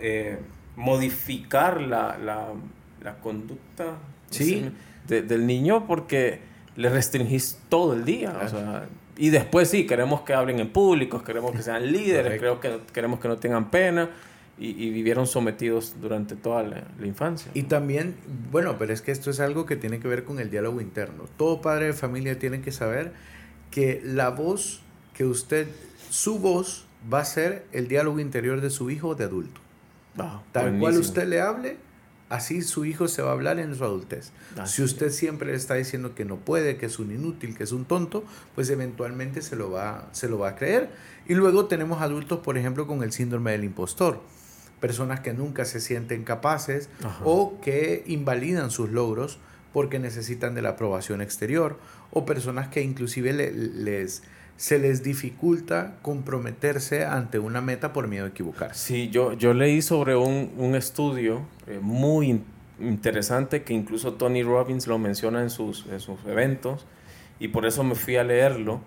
eh, 0.00 0.38
modificar 0.76 1.80
la, 1.80 2.18
la, 2.18 2.48
la 3.02 3.14
conducta 3.16 3.98
¿Sí? 4.30 4.70
del 5.06 5.46
niño 5.46 5.86
porque 5.86 6.40
le 6.76 6.88
restringís 6.90 7.60
todo 7.68 7.94
el 7.94 8.04
día. 8.04 8.36
O 8.44 8.48
sea, 8.48 8.86
y 9.16 9.30
después 9.30 9.70
sí, 9.70 9.86
queremos 9.86 10.22
que 10.22 10.34
hablen 10.34 10.60
en 10.60 10.70
público, 10.70 11.22
queremos 11.22 11.52
que 11.52 11.62
sean 11.62 11.90
líderes, 11.90 12.38
creo 12.38 12.60
que 12.60 12.80
queremos 12.92 13.18
que 13.18 13.28
no 13.28 13.38
tengan 13.38 13.70
pena 13.70 14.10
y, 14.58 14.90
vivieron 14.90 15.26
sometidos 15.26 15.96
durante 16.00 16.34
toda 16.34 16.62
la, 16.62 16.84
infancia. 17.04 17.50
Y 17.54 17.64
también, 17.64 18.14
bueno, 18.50 18.76
pero 18.78 18.92
es 18.92 19.02
que 19.02 19.12
esto 19.12 19.30
es 19.30 19.40
algo 19.40 19.66
que 19.66 19.76
tiene 19.76 20.00
que 20.00 20.08
ver 20.08 20.24
con 20.24 20.38
el 20.38 20.50
diálogo 20.50 20.80
interno. 20.80 21.24
Todo 21.36 21.60
padre 21.60 21.86
de 21.86 21.92
familia 21.92 22.38
tiene 22.38 22.60
que 22.60 22.72
saber 22.72 23.12
que 23.70 24.00
la 24.04 24.30
voz 24.30 24.82
que 25.16 25.24
usted, 25.24 25.68
su 26.10 26.38
voz 26.38 26.86
va 27.12 27.20
a 27.20 27.24
ser 27.24 27.64
el 27.72 27.88
diálogo 27.88 28.20
interior 28.20 28.60
de 28.60 28.70
su 28.70 28.90
hijo 28.90 29.14
de 29.14 29.24
adulto. 29.24 29.60
Tal 30.52 30.78
cual 30.78 30.96
usted 30.98 31.26
le 31.26 31.40
hable, 31.40 31.76
así 32.28 32.62
su 32.62 32.84
hijo 32.84 33.08
se 33.08 33.22
va 33.22 33.30
a 33.30 33.32
hablar 33.32 33.58
en 33.58 33.74
su 33.74 33.84
adultez. 33.84 34.32
si 34.64 34.82
usted 34.82 35.10
siempre 35.10 35.50
le 35.50 35.56
está 35.56 35.74
diciendo 35.74 36.14
que 36.14 36.24
no 36.24 36.36
puede, 36.36 36.76
que 36.76 36.86
es 36.86 36.98
un 36.98 37.12
inútil, 37.12 37.56
que 37.56 37.64
es 37.64 37.72
un 37.72 37.84
tonto, 37.84 38.24
pues 38.54 38.70
eventualmente 38.70 39.42
se 39.42 39.56
lo 39.56 39.70
va, 39.70 40.08
se 40.12 40.28
lo 40.28 40.38
va 40.38 40.50
a 40.50 40.56
creer. 40.56 40.90
Y 41.26 41.34
luego 41.34 41.66
tenemos 41.66 42.02
adultos, 42.02 42.40
por 42.40 42.56
ejemplo, 42.56 42.86
con 42.86 43.02
el 43.02 43.12
síndrome 43.12 43.52
del 43.52 43.64
impostor 43.64 44.20
personas 44.80 45.20
que 45.20 45.32
nunca 45.32 45.64
se 45.64 45.80
sienten 45.80 46.24
capaces 46.24 46.88
o 47.24 47.60
que 47.60 48.04
invalidan 48.06 48.70
sus 48.70 48.90
logros 48.90 49.38
porque 49.72 49.98
necesitan 49.98 50.54
de 50.54 50.62
la 50.62 50.70
aprobación 50.70 51.20
exterior 51.20 51.78
o 52.10 52.24
personas 52.24 52.68
que 52.68 52.82
inclusive 52.82 53.32
les, 53.32 54.22
se 54.56 54.78
les 54.78 55.02
dificulta 55.02 55.96
comprometerse 56.02 57.04
ante 57.04 57.38
una 57.38 57.60
meta 57.60 57.92
por 57.92 58.08
miedo 58.08 58.24
a 58.24 58.28
equivocarse. 58.28 58.86
Sí, 58.86 59.10
yo, 59.10 59.34
yo 59.34 59.52
leí 59.52 59.82
sobre 59.82 60.16
un, 60.16 60.74
estudio 60.74 61.42
eh, 61.66 61.78
muy 61.80 62.40
interesante 62.80 63.62
que 63.62 63.74
incluso 63.74 64.14
Tony 64.14 64.42
Robbins 64.42 64.86
lo 64.86 64.98
menciona 64.98 65.42
en 65.42 65.50
sus, 65.50 65.86
en 65.86 66.00
sus 66.00 66.18
eventos 66.26 66.86
y 67.38 67.48
por 67.48 67.66
eso 67.66 67.84
me 67.84 67.94
fui 67.94 68.16
a 68.16 68.24
leerlo, 68.24 68.80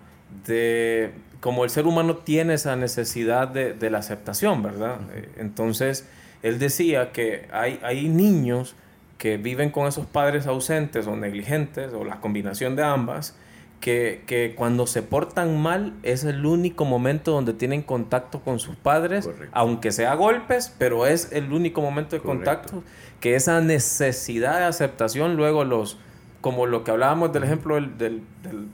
de 0.46 1.12
como 1.40 1.64
el 1.64 1.70
ser 1.70 1.86
humano 1.86 2.16
tiene 2.16 2.54
esa 2.54 2.76
necesidad 2.76 3.48
de, 3.48 3.72
de 3.72 3.90
la 3.90 3.98
aceptación, 3.98 4.62
¿verdad? 4.62 4.98
Eh, 5.14 5.28
entonces, 5.38 6.06
él 6.42 6.58
decía 6.58 7.12
que 7.12 7.48
hay, 7.52 7.80
hay 7.82 8.08
niños 8.08 8.74
que 9.18 9.36
viven 9.36 9.70
con 9.70 9.86
esos 9.86 10.06
padres 10.06 10.46
ausentes 10.46 11.06
o 11.06 11.16
negligentes 11.16 11.92
o 11.92 12.04
la 12.04 12.20
combinación 12.20 12.74
de 12.76 12.82
ambas, 12.82 13.36
que, 13.80 14.22
que, 14.26 14.54
cuando 14.54 14.86
se 14.86 15.02
portan 15.02 15.60
mal 15.60 15.94
es 16.02 16.24
el 16.24 16.44
único 16.44 16.84
momento 16.84 17.32
donde 17.32 17.54
tienen 17.54 17.82
contacto 17.82 18.40
con 18.40 18.58
sus 18.58 18.76
padres, 18.76 19.28
aunque 19.52 19.90
sea 19.90 20.14
golpes, 20.14 20.74
pero 20.78 21.06
es 21.06 21.32
el 21.32 21.52
único 21.52 21.80
momento 21.80 22.14
de 22.14 22.22
contacto, 22.22 22.82
que 23.20 23.34
esa 23.34 23.60
necesidad 23.60 24.58
de 24.58 24.64
aceptación 24.64 25.36
luego 25.36 25.64
los, 25.64 25.98
como 26.40 26.66
lo 26.66 26.84
que 26.84 26.90
hablábamos 26.90 27.32
del 27.32 27.44
ejemplo 27.44 27.76
del, 27.76 27.96
del, 27.98 28.22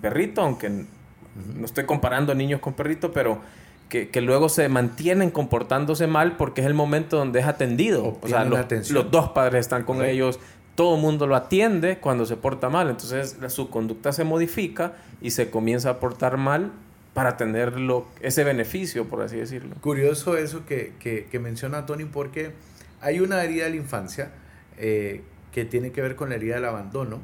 perrito, 0.01 0.43
aunque 0.43 0.69
no 0.69 1.65
estoy 1.65 1.85
comparando 1.85 2.35
niños 2.35 2.61
con 2.61 2.75
perritos, 2.75 3.11
pero 3.15 3.41
que, 3.89 4.09
que, 4.09 4.21
luego 4.21 4.49
se 4.49 4.69
mantienen 4.69 5.31
comportándose 5.31 6.09
mal 6.09 6.37
porque 6.37 6.61
es 6.61 6.67
el 6.67 6.75
momento 6.75 7.17
donde 7.17 7.39
es 7.39 7.47
atendido. 7.47 8.19
O 8.21 8.29
sea, 8.29 8.45
los, 8.45 8.91
los, 8.91 9.11
dos 9.13 9.29
padres 9.29 9.61
están 9.61 9.85
con 9.85 10.05
ellos, 10.05 10.41
todo 10.77 10.95
el 10.95 11.03
mundo 11.03 11.27
lo 11.27 11.35
atiende 11.35 11.99
cuando 11.99 12.27
se 12.27 12.37
porta 12.37 12.69
mal. 12.69 12.89
Entonces 12.89 13.37
su 13.49 13.69
conducta 13.71 14.13
se 14.13 14.23
modifica 14.23 14.95
y 15.21 15.33
se 15.33 15.51
comienza 15.51 15.91
a 15.91 15.99
portar 15.99 16.37
mal 16.37 16.71
para 17.15 17.37
tener 17.39 17.73
ese 18.21 18.45
beneficio, 18.45 19.09
por 19.09 19.23
así 19.23 19.39
decirlo. 19.39 19.75
Curioso 19.81 20.37
eso 20.37 20.67
que, 20.67 20.93
que, 21.01 21.25
que 21.25 21.39
menciona 21.41 21.87
Tony 21.87 22.05
porque 22.05 22.53
hay 23.01 23.21
una 23.21 23.43
herida 23.43 23.65
de 23.65 23.71
la 23.71 23.77
infancia 23.77 24.31
eh, 24.77 25.23
que 25.51 25.65
tiene 25.65 25.93
que 25.93 26.03
ver 26.03 26.15
con 26.15 26.29
la 26.29 26.35
herida 26.35 26.57
del 26.57 26.67
abandono, 26.67 27.23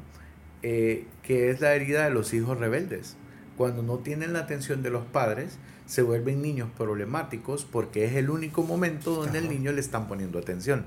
eh, 0.63 1.05
que 1.21 1.51
es 1.51 1.61
la 1.61 1.75
herida 1.75 2.05
de 2.05 2.09
los 2.09 2.33
hijos 2.33 2.57
rebeldes. 2.57 3.17
Cuando 3.55 3.83
no 3.83 3.99
tienen 3.99 4.33
la 4.33 4.39
atención 4.39 4.81
de 4.81 4.89
los 4.89 5.05
padres, 5.05 5.59
se 5.85 6.01
vuelven 6.01 6.41
niños 6.41 6.69
problemáticos 6.77 7.65
porque 7.65 8.05
es 8.05 8.13
el 8.15 8.29
único 8.29 8.63
momento 8.63 9.15
donde 9.15 9.39
el 9.39 9.49
niño 9.49 9.71
le 9.71 9.81
están 9.81 10.07
poniendo 10.07 10.39
atención. 10.39 10.85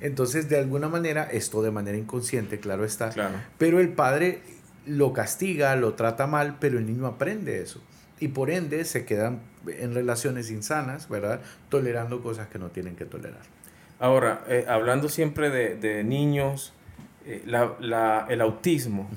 Entonces, 0.00 0.48
de 0.48 0.58
alguna 0.58 0.88
manera, 0.88 1.24
esto 1.24 1.62
de 1.62 1.70
manera 1.70 1.96
inconsciente, 1.96 2.60
claro 2.60 2.84
está, 2.84 3.10
pero 3.58 3.80
el 3.80 3.90
padre 3.90 4.40
lo 4.86 5.12
castiga, 5.12 5.74
lo 5.76 5.94
trata 5.94 6.26
mal, 6.26 6.56
pero 6.60 6.78
el 6.78 6.86
niño 6.86 7.06
aprende 7.06 7.60
eso. 7.60 7.80
Y 8.18 8.28
por 8.28 8.50
ende 8.50 8.84
se 8.84 9.04
quedan 9.04 9.40
en 9.66 9.94
relaciones 9.94 10.50
insanas, 10.50 11.08
¿verdad? 11.08 11.40
Tolerando 11.68 12.22
cosas 12.22 12.48
que 12.48 12.58
no 12.58 12.68
tienen 12.68 12.96
que 12.96 13.04
tolerar. 13.04 13.42
Ahora, 13.98 14.44
eh, 14.48 14.64
hablando 14.68 15.08
siempre 15.08 15.50
de, 15.50 16.04
niños, 16.04 16.72
eh, 17.24 17.42
el 17.46 18.40
autismo, 18.40 19.08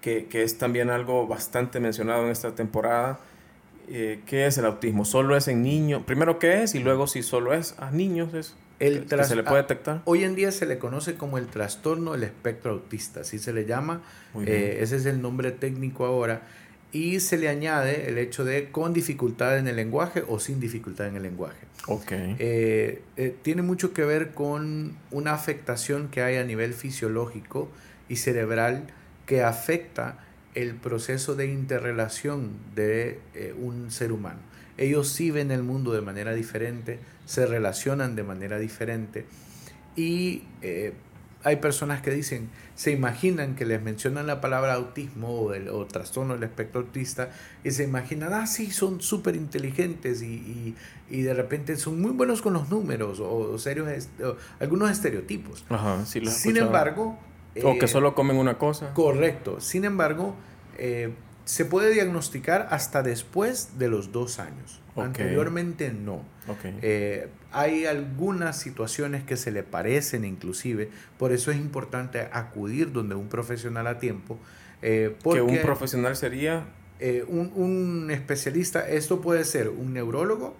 que, 0.00 0.26
que 0.26 0.42
es 0.42 0.58
también 0.58 0.90
algo 0.90 1.26
bastante 1.26 1.80
mencionado 1.80 2.24
en 2.24 2.30
esta 2.30 2.54
temporada, 2.54 3.20
eh, 3.88 4.20
¿qué 4.26 4.46
es 4.46 4.58
el 4.58 4.64
autismo? 4.64 5.04
¿Solo 5.04 5.36
es 5.36 5.48
en 5.48 5.62
niños? 5.62 6.02
Primero, 6.04 6.38
¿qué 6.38 6.62
es? 6.62 6.74
Y 6.74 6.80
luego, 6.80 7.06
si 7.06 7.22
solo 7.22 7.54
es 7.54 7.74
a 7.78 7.90
niños, 7.90 8.34
es 8.34 8.54
el 8.80 9.06
que 9.06 9.24
se 9.24 9.36
le 9.36 9.42
puede 9.42 9.62
detectar. 9.62 10.02
Hoy 10.04 10.24
en 10.24 10.34
día 10.34 10.52
se 10.52 10.66
le 10.66 10.78
conoce 10.78 11.14
como 11.14 11.38
el 11.38 11.46
trastorno 11.46 12.12
del 12.12 12.24
espectro 12.24 12.72
autista, 12.72 13.20
así 13.20 13.38
se 13.38 13.52
le 13.52 13.66
llama. 13.66 14.02
Eh, 14.46 14.78
ese 14.80 14.96
es 14.96 15.06
el 15.06 15.22
nombre 15.22 15.52
técnico 15.52 16.04
ahora. 16.04 16.42
Y 16.92 17.18
se 17.18 17.38
le 17.38 17.48
añade 17.48 18.08
el 18.08 18.18
hecho 18.18 18.44
de 18.44 18.70
con 18.70 18.92
dificultad 18.92 19.58
en 19.58 19.66
el 19.66 19.76
lenguaje 19.76 20.22
o 20.28 20.38
sin 20.38 20.60
dificultad 20.60 21.08
en 21.08 21.16
el 21.16 21.24
lenguaje. 21.24 21.66
Ok. 21.88 22.12
Eh, 22.12 23.02
tiene 23.42 23.62
mucho 23.62 23.92
que 23.92 24.04
ver 24.04 24.30
con 24.30 24.96
una 25.10 25.32
afectación 25.32 26.08
que 26.08 26.22
hay 26.22 26.36
a 26.36 26.44
nivel 26.44 26.72
fisiológico 26.72 27.68
y 28.08 28.16
cerebral 28.16 28.84
que 29.26 29.42
afecta 29.42 30.23
el 30.54 30.74
proceso 30.74 31.34
de 31.34 31.46
interrelación 31.46 32.52
de 32.74 33.20
eh, 33.34 33.54
un 33.58 33.90
ser 33.90 34.12
humano. 34.12 34.40
Ellos 34.76 35.08
sí 35.08 35.30
ven 35.30 35.50
el 35.50 35.62
mundo 35.62 35.92
de 35.92 36.00
manera 36.00 36.34
diferente, 36.34 36.98
se 37.26 37.46
relacionan 37.46 38.16
de 38.16 38.22
manera 38.22 38.58
diferente 38.58 39.24
y 39.96 40.42
eh, 40.62 40.94
hay 41.44 41.56
personas 41.56 42.00
que 42.00 42.10
dicen, 42.10 42.48
se 42.74 42.90
imaginan 42.90 43.54
que 43.54 43.66
les 43.66 43.80
mencionan 43.82 44.26
la 44.26 44.40
palabra 44.40 44.74
autismo 44.74 45.28
o, 45.28 45.54
el, 45.54 45.68
o 45.68 45.84
trastorno 45.86 46.34
del 46.34 46.42
espectro 46.44 46.80
autista 46.80 47.30
y 47.62 47.70
se 47.70 47.84
imaginan, 47.84 48.32
ah, 48.32 48.46
sí, 48.46 48.70
son 48.70 49.02
súper 49.02 49.36
inteligentes 49.36 50.22
y, 50.22 50.74
y, 51.10 51.22
de 51.22 51.34
repente 51.34 51.76
son 51.76 52.00
muy 52.00 52.12
buenos 52.12 52.40
con 52.40 52.54
los 52.54 52.70
números 52.70 53.20
o, 53.20 53.58
serios, 53.58 54.08
algunos 54.58 54.90
estereotipos. 54.90 55.64
Sin 56.26 56.56
embargo, 56.56 57.18
o 57.62 57.78
que 57.78 57.84
eh, 57.84 57.88
solo 57.88 58.14
comen 58.14 58.36
una 58.36 58.58
cosa. 58.58 58.92
Correcto. 58.94 59.60
Sin 59.60 59.84
embargo, 59.84 60.34
eh, 60.78 61.12
se 61.44 61.64
puede 61.64 61.92
diagnosticar 61.92 62.68
hasta 62.70 63.02
después 63.02 63.78
de 63.78 63.88
los 63.88 64.12
dos 64.12 64.38
años. 64.38 64.80
Anteriormente 64.96 65.92
no. 65.92 66.22
Eh, 66.82 67.28
hay 67.50 67.84
algunas 67.84 68.58
situaciones 68.58 69.24
que 69.24 69.36
se 69.36 69.50
le 69.50 69.64
parecen 69.64 70.24
inclusive, 70.24 70.88
por 71.18 71.32
eso 71.32 71.50
es 71.50 71.56
importante 71.56 72.28
acudir 72.32 72.92
donde 72.92 73.16
un 73.16 73.28
profesional 73.28 73.88
a 73.88 73.98
tiempo. 73.98 74.38
que 74.80 75.42
un 75.42 75.58
profesional 75.62 76.14
sería 76.14 76.66
eh, 77.00 77.24
un, 77.26 78.08
especialista, 78.12 78.88
esto 78.88 79.20
puede 79.20 79.44
ser 79.44 79.68
un 79.68 79.92
neurólogo, 79.92 80.54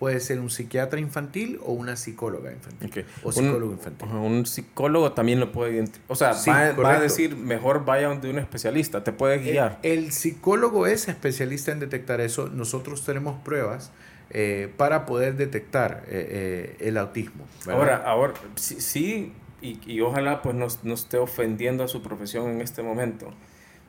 puede 0.00 0.18
ser 0.18 0.40
un 0.40 0.50
psiquiatra 0.50 0.98
infantil 0.98 1.60
o 1.64 1.72
una 1.72 1.96
psicóloga 1.96 2.52
infantil. 2.52 3.04
O 3.22 3.30
psicólogo 3.30 3.66
un, 3.66 3.72
infantil. 3.72 4.08
Un 4.08 4.46
psicólogo 4.46 5.12
también 5.12 5.38
lo 5.38 5.52
puede 5.52 5.84
O 6.08 6.16
sea, 6.16 6.32
va, 6.48 6.94
a 6.94 7.00
decir, 7.00 7.36
mejor 7.36 7.84
vaya 7.84 8.12
de 8.16 8.30
un 8.30 8.38
especialista, 8.40 9.04
te 9.04 9.12
puede 9.12 9.38
guiar. 9.38 9.78
El, 9.84 10.10
psicólogo 10.10 10.88
es 10.88 11.06
especialista 11.06 11.70
en 11.70 11.78
detectar 11.78 12.20
eso. 12.20 12.48
Nosotros 12.48 13.04
tenemos 13.04 13.40
pruebas 13.42 13.92
eh, 14.30 14.72
para 14.76 15.06
poder 15.06 15.36
detectar 15.36 16.02
eh, 16.08 16.76
el 16.80 16.98
autismo. 16.98 17.46
Ahora, 17.68 18.02
ahora, 18.04 18.34
sí, 18.56 19.32
y, 19.62 19.78
y, 19.86 20.00
ojalá 20.00 20.42
pues 20.42 20.56
no, 20.56 20.66
no 20.82 20.94
esté 20.94 21.18
ofendiendo 21.18 21.84
a 21.84 21.88
su 21.88 22.02
profesión 22.02 22.50
en 22.50 22.60
este 22.60 22.82
momento 22.82 23.32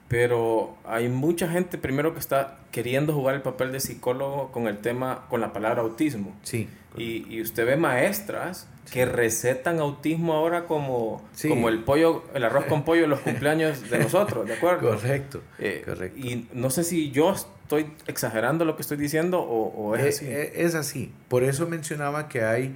pero 0.08 0.78
hay 0.86 1.10
mucha 1.10 1.50
gente 1.50 1.78
primero 1.78 2.14
que 2.14 2.20
está 2.20 2.60
queriendo 2.72 3.14
jugar 3.14 3.36
el 3.36 3.42
papel 3.42 3.72
de 3.72 3.80
psicólogo 3.80 4.52
con 4.52 4.68
el 4.68 4.78
tema, 4.78 5.26
con 5.30 5.42
la 5.42 5.54
palabra 5.54 5.82
autismo. 5.82 6.36
Sí. 6.44 6.70
Y, 6.96 7.26
y 7.30 7.42
usted 7.42 7.66
ve 7.66 7.78
maestras 7.78 8.68
que 8.92 9.06
recetan 9.06 9.80
autismo 9.80 10.34
ahora 10.34 10.66
como, 10.66 11.22
como 11.48 11.70
el 11.70 11.84
pollo, 11.84 12.24
el 12.34 12.44
arroz 12.44 12.66
con 12.66 12.84
pollo 12.84 13.04
en 13.04 13.10
los 13.10 13.20
cumpleaños 13.20 13.90
de 13.90 14.00
nosotros, 14.00 14.48
¿de 14.48 14.54
acuerdo? 14.54 14.90
Correcto, 14.90 15.42
eh, 15.60 15.84
correcto. 15.86 16.18
Y 16.18 16.48
no 16.54 16.70
sé 16.70 16.84
si 16.84 17.12
yo 17.12 17.34
estoy 17.34 17.92
exagerando 18.08 18.66
lo 18.66 18.76
que 18.76 18.82
estoy 18.82 18.98
diciendo 18.98 19.42
o, 19.42 19.68
o 19.68 19.96
es, 19.96 20.04
eh, 20.04 20.08
así. 20.08 20.26
Eh, 20.28 20.54
es 20.56 20.76
así. 20.76 21.14
Por 21.28 21.44
eso 21.44 21.68
mencionaba 21.68 22.30
que 22.30 22.44
hay 22.44 22.76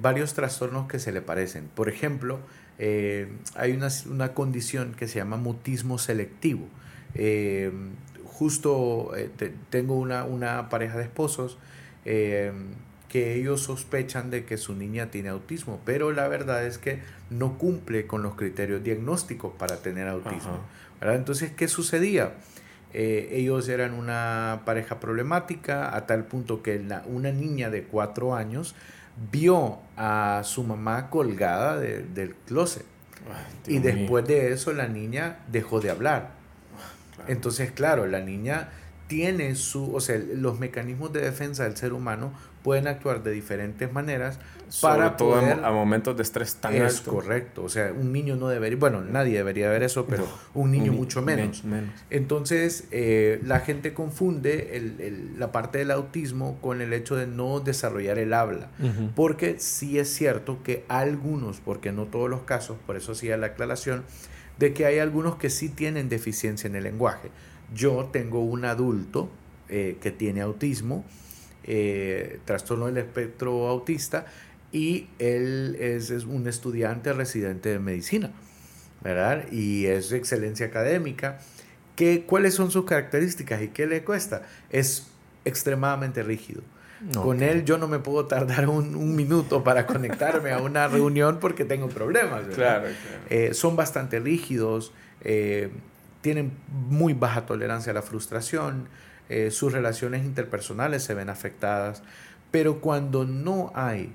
varios 0.00 0.32
trastornos 0.32 0.88
que 0.88 0.98
se 0.98 1.12
le 1.12 1.20
parecen. 1.20 1.68
Por 1.68 1.90
ejemplo, 1.90 2.40
eh, 2.78 3.28
hay 3.54 3.72
una, 3.72 3.88
una, 4.10 4.34
condición 4.34 4.94
que 4.94 5.08
se 5.08 5.18
llama 5.18 5.36
mutismo 5.36 5.98
selectivo. 5.98 6.66
Eh, 7.14 7.72
justo 8.24 9.16
eh, 9.16 9.30
tengo 9.70 9.94
una, 9.94 10.24
una, 10.24 10.68
pareja 10.68 10.98
de 10.98 11.04
esposos 11.04 11.58
que 12.04 13.34
ellos 13.34 13.62
sospechan 13.62 14.30
de 14.30 14.44
que 14.44 14.56
su 14.56 14.74
niña 14.74 15.10
tiene 15.10 15.30
autismo, 15.30 15.80
pero 15.84 16.12
la 16.12 16.28
verdad 16.28 16.64
es 16.64 16.78
que 16.78 17.00
no 17.30 17.58
cumple 17.58 18.06
con 18.06 18.22
los 18.22 18.36
criterios 18.36 18.84
diagnósticos 18.84 19.52
para 19.58 19.78
tener 19.78 20.06
autismo. 20.06 20.60
Entonces, 21.00 21.50
¿qué 21.50 21.66
sucedía? 21.66 22.34
ellos 22.92 23.68
eran 23.68 23.92
una 23.92 24.62
pareja 24.64 25.00
problemática 25.00 25.94
a 25.94 26.06
tal 26.06 26.24
punto 26.24 26.62
que 26.62 26.82
una 27.06 27.32
niña 27.32 27.68
de 27.68 27.82
cuatro 27.82 28.34
años 28.34 28.74
vio 29.30 29.78
a 29.96 30.42
su 30.44 30.62
mamá 30.64 31.10
colgada 31.10 31.78
del 31.78 32.34
closet. 32.46 32.84
y 33.66 33.78
después 33.78 34.26
de 34.26 34.52
eso 34.52 34.72
la 34.72 34.88
niña 34.88 35.38
dejó 35.50 35.80
de 35.80 35.90
hablar. 35.90 36.30
Entonces, 37.26 37.72
claro, 37.72 38.06
la 38.06 38.20
niña 38.20 38.70
tiene 39.08 39.54
su, 39.54 39.94
o 39.94 40.00
sea, 40.00 40.18
los 40.18 40.58
mecanismos 40.58 41.12
de 41.12 41.22
defensa 41.22 41.64
del 41.64 41.76
ser 41.76 41.92
humano 41.92 42.32
pueden 42.66 42.88
actuar 42.88 43.22
de 43.22 43.30
diferentes 43.30 43.92
maneras 43.92 44.40
para 44.82 45.16
todo 45.16 45.36
a 45.36 45.70
momentos 45.70 46.16
de 46.16 46.24
estrés 46.24 46.56
tan 46.56 46.74
es 46.74 47.00
correcto 47.00 47.62
o 47.62 47.68
sea 47.68 47.92
un 47.92 48.12
niño 48.12 48.34
no 48.34 48.48
debería 48.48 48.76
bueno 48.76 49.02
nadie 49.02 49.36
debería 49.36 49.70
ver 49.70 49.84
eso 49.84 50.06
pero 50.06 50.26
un 50.52 50.72
niño 50.72 50.92
mucho 50.92 51.22
menos, 51.22 51.62
entonces 52.10 52.88
eh, 52.90 53.40
la 53.44 53.60
gente 53.60 53.94
confunde 53.94 54.76
el, 54.76 55.38
la 55.38 55.52
parte 55.52 55.78
del 55.78 55.92
autismo 55.92 56.58
con 56.60 56.80
el 56.80 56.92
hecho 56.92 57.14
de 57.14 57.28
no 57.28 57.60
desarrollar 57.60 58.18
el 58.18 58.34
habla 58.34 58.70
porque 59.14 59.60
sí 59.60 60.00
es 60.00 60.12
cierto 60.12 60.64
que 60.64 60.84
algunos 60.88 61.60
porque 61.60 61.92
no 61.92 62.06
todos 62.06 62.28
los 62.28 62.40
casos 62.40 62.76
por 62.84 62.96
eso 62.96 63.14
sí 63.14 63.28
la 63.28 63.46
aclaración 63.46 64.02
de 64.58 64.72
que 64.72 64.86
hay 64.86 64.98
algunos 64.98 65.36
que 65.36 65.50
sí 65.50 65.68
tienen 65.68 66.08
deficiencia 66.08 66.68
en 66.68 66.76
el 66.76 66.84
lenguaje. 66.84 67.30
Yo 67.74 68.08
tengo 68.12 68.40
un 68.40 68.64
adulto 68.64 69.28
eh, 69.68 69.98
que 70.00 70.10
tiene 70.10 70.40
autismo, 70.40 71.04
eh, 71.66 72.40
trastorno 72.44 72.86
del 72.86 72.98
espectro 72.98 73.68
autista, 73.68 74.26
y 74.72 75.08
él 75.18 75.76
es, 75.80 76.10
un 76.10 76.46
estudiante 76.48 77.12
residente 77.12 77.70
de 77.70 77.78
medicina, 77.78 78.30
¿verdad? 79.02 79.50
Y 79.50 79.86
es 79.86 80.10
de 80.10 80.18
excelencia 80.18 80.66
académica. 80.66 81.38
¿Qué, 81.94 82.24
¿Cuáles 82.26 82.54
son 82.54 82.70
sus 82.70 82.84
características 82.84 83.62
y 83.62 83.68
qué 83.68 83.86
le 83.86 84.04
cuesta? 84.04 84.42
Es 84.70 85.08
extremadamente 85.44 86.22
rígido. 86.22 86.62
Con 87.14 87.42
él 87.42 87.64
yo 87.64 87.76
no 87.76 87.88
me 87.88 87.98
puedo 87.98 88.24
tardar 88.26 88.68
un, 88.68 89.14
minuto 89.14 89.62
para 89.62 89.86
conectarme 89.86 90.52
a 90.52 90.58
una 90.58 90.88
reunión 90.88 91.38
porque 91.40 91.64
tengo 91.64 91.88
problemas. 91.88 92.44
Claro, 92.54 92.88
eh, 93.28 93.52
son 93.52 93.76
bastante 93.76 94.18
rígidos, 94.18 94.92
eh, 95.22 95.70
tienen 96.22 96.52
muy 96.88 97.12
baja 97.12 97.44
tolerancia 97.44 97.92
a 97.92 97.94
la 97.94 98.02
frustración, 98.02 98.88
eh, 99.28 99.50
sus 99.50 99.72
relaciones 99.72 100.24
interpersonales 100.24 101.02
se 101.02 101.14
ven 101.14 101.28
afectadas, 101.28 102.02
pero 102.50 102.80
cuando 102.80 103.24
no 103.24 103.72
hay, 103.74 104.12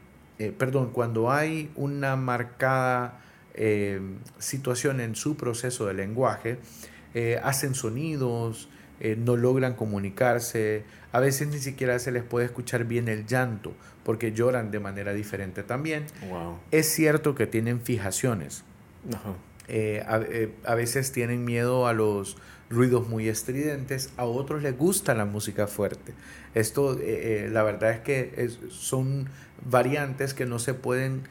perdón, 0.58 0.92
cuando 0.92 1.32
hay 1.32 1.70
una 1.76 2.16
marcada 2.16 3.20
situación 4.40 5.00
en 5.02 5.16
su 5.16 5.36
proceso 5.36 5.86
de 5.86 5.94
lenguaje, 5.94 6.58
hacen 7.44 7.76
sonidos, 7.76 8.70
no 9.18 9.36
logran 9.36 9.76
comunicarse, 9.76 10.84
a 11.12 11.20
veces 11.20 11.50
ni 11.50 11.60
siquiera 11.60 12.00
se 12.00 12.12
les 12.12 12.24
puede 12.24 12.46
escuchar 12.46 12.86
bien 12.86 13.08
el 13.08 13.28
llanto 13.28 13.74
porque 14.04 14.32
lloran 14.32 14.72
de 14.72 14.80
manera 14.80 15.14
diferente 15.14 15.64
también. 15.64 16.06
Es 16.72 16.88
cierto 16.88 17.36
que 17.36 17.48
tienen 17.48 17.82
fijaciones. 17.82 18.64
Eh, 19.68 20.04
eh, 20.30 20.54
a, 20.66 20.76
veces 20.76 21.12
tienen 21.12 21.46
miedo 21.46 21.88
a 21.88 21.94
los 21.94 22.38
ruidos 22.72 23.08
muy 23.08 23.28
estridentes, 23.28 24.10
a 24.18 24.26
otros 24.26 24.64
les 24.64 24.78
gusta 24.78 25.14
la 25.14 25.26
música 25.26 25.68
fuerte. 25.68 26.14
Esto, 26.56 26.98
eh, 27.00 27.50
la 27.52 27.64
verdad 27.64 27.92
es 27.92 28.00
que 28.00 28.50
son 28.70 29.30
variantes 29.70 30.34
que 30.34 30.46
no 30.46 30.58
se 30.58 30.74
pueden 30.74 31.24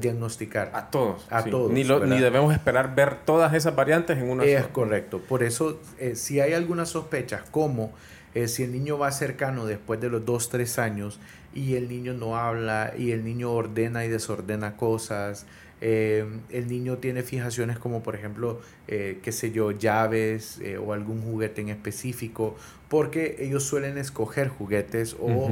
diagnosticar. 0.00 0.70
A 0.72 0.90
todos. 0.90 1.26
A 1.28 1.44
todos. 1.44 1.70
Ni, 1.70 1.84
ni, 1.84 2.18
debemos 2.18 2.54
esperar 2.54 2.94
ver 2.94 3.18
todas 3.26 3.52
esas 3.52 3.76
variantes 3.76 4.16
en 4.16 4.30
una 4.30 4.42
Es 4.44 4.66
correcto. 4.68 5.20
Por 5.20 5.42
eso, 5.42 5.78
si 6.14 6.40
hay 6.40 6.54
algunas 6.54 6.88
sospechas, 6.88 7.42
como 7.50 7.92
eh, 8.36 8.48
si 8.48 8.64
el 8.64 8.70
niño 8.70 8.98
va 8.98 9.10
cercano 9.12 9.64
después 9.64 9.98
de 9.98 10.10
los 10.10 10.26
2, 10.26 10.50
3 10.50 10.78
años 10.78 11.18
y 11.54 11.76
el 11.76 11.88
niño 11.88 12.12
no 12.12 12.36
habla 12.36 12.92
y 12.94 13.12
el 13.12 13.24
niño 13.24 13.50
ordena 13.50 14.04
y 14.04 14.10
desordena 14.10 14.76
cosas, 14.76 15.46
eh, 15.80 16.24
el 16.50 16.68
niño 16.68 16.98
tiene 16.98 17.22
fijaciones 17.22 17.78
como 17.78 18.02
por 18.02 18.14
ejemplo, 18.14 18.60
eh, 18.88 19.18
qué 19.22 19.32
sé 19.32 19.52
yo, 19.52 19.70
llaves 19.72 20.60
o 20.84 20.92
algún 20.92 21.22
juguete 21.22 21.60
en 21.60 21.68
específico, 21.68 22.56
porque 22.88 23.36
ellos 23.40 23.64
suelen 23.64 23.98
escoger 23.98 24.48
juguetes 24.48 25.16
o, 25.18 25.50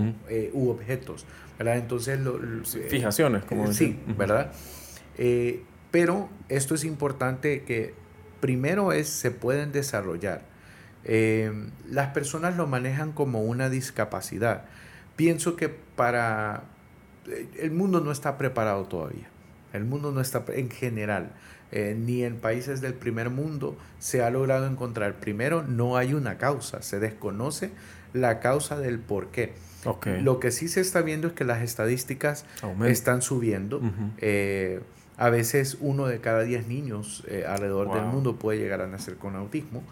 u 0.53 0.71
objetos, 0.71 1.27
¿verdad? 1.59 1.79
Entonces, 1.79 2.19
fijaciones, 2.89 3.45
como 3.45 3.73
Sí, 3.73 3.99
¿verdad? 4.17 4.53
pero 5.91 6.29
esto 6.49 6.75
es 6.75 6.85
importante 6.85 7.63
que 7.63 7.95
primero 8.41 8.93
es, 8.93 9.09
se 9.09 9.31
pueden 9.31 9.71
desarrollar 9.71 10.55
eh, 11.05 11.53
las 11.89 12.09
personas 12.09 12.57
lo 12.57 12.67
manejan 12.67 13.13
como 13.13 13.43
una 13.43 13.69
discapacidad. 13.69 14.65
Pienso 15.17 15.57
que 15.57 15.69
para... 15.69 16.65
Eh, 17.27 17.49
el 17.61 17.71
mundo 17.71 18.01
no 18.01 18.11
está 18.11 18.37
preparado 18.39 18.85
todavía. 18.85 19.29
El 19.75 19.85
mundo 19.85 20.13
no 20.13 20.21
está 20.21 20.45
en 20.49 20.71
general. 20.71 21.33
Eh, 21.73 21.97
ni 21.99 22.23
en 22.23 22.37
países 22.37 22.81
del 22.81 22.95
primer 22.95 23.31
mundo 23.31 23.77
se 23.99 24.23
ha 24.23 24.31
logrado 24.31 24.67
encontrar. 24.67 25.15
Primero, 25.15 25.63
no 25.63 25.97
hay 25.97 26.15
una 26.15 26.39
causa, 26.39 26.83
se 26.83 27.01
desconoce 27.01 27.71
la 28.13 28.41
causa 28.41 28.79
del 28.79 28.99
por 28.99 29.29
qué. 29.29 29.53
Lo 30.23 30.41
que 30.41 30.51
sí 30.51 30.69
se 30.69 30.81
está 30.81 31.03
viendo 31.03 31.29
es 31.29 31.35
que 31.35 31.45
las 31.45 31.63
estadísticas 31.63 32.47
están 32.87 33.21
subiendo. 33.21 33.83
a 35.17 35.31
veces 35.31 35.77
uno 35.81 36.07
de 36.07 36.21
cada 36.21 36.43
diez 36.43 36.67
niños 36.67 37.23
alrededor 37.47 37.93
del 37.93 38.05
mundo 38.05 38.37
puede 38.37 38.59
llegar 38.59 38.81
a 38.81 38.87
nacer 38.87 39.17
con 39.17 39.37
autismo. 39.37 39.83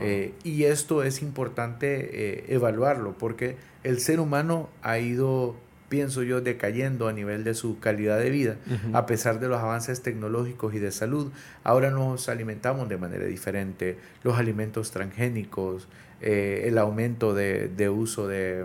Eh, 0.00 0.34
y 0.44 0.64
esto 0.64 1.02
es 1.02 1.22
importante 1.22 1.86
eh, 2.12 2.44
evaluarlo 2.48 3.16
porque 3.16 3.56
el 3.82 3.98
ser 3.98 4.20
humano 4.20 4.68
ha 4.82 4.98
ido, 4.98 5.56
pienso 5.88 6.22
yo, 6.22 6.40
decayendo 6.40 7.08
a 7.08 7.12
nivel 7.12 7.44
de 7.44 7.54
su 7.54 7.78
calidad 7.78 8.18
de 8.18 8.30
vida, 8.30 8.56
a 8.92 9.06
pesar 9.06 9.40
de 9.40 9.48
los 9.48 9.60
avances 9.60 10.02
tecnológicos 10.02 10.74
y 10.74 10.78
de 10.78 10.90
salud. 10.90 11.32
Ahora 11.64 11.90
nos 11.90 12.28
alimentamos 12.28 12.88
de 12.88 12.96
manera 12.96 13.24
diferente, 13.26 13.98
los 14.22 14.38
alimentos 14.38 14.90
transgénicos, 14.90 15.88
eh, 16.20 16.64
el 16.66 16.78
aumento 16.78 17.34
de, 17.34 17.68
de 17.68 17.88
uso 17.88 18.26
de, 18.26 18.64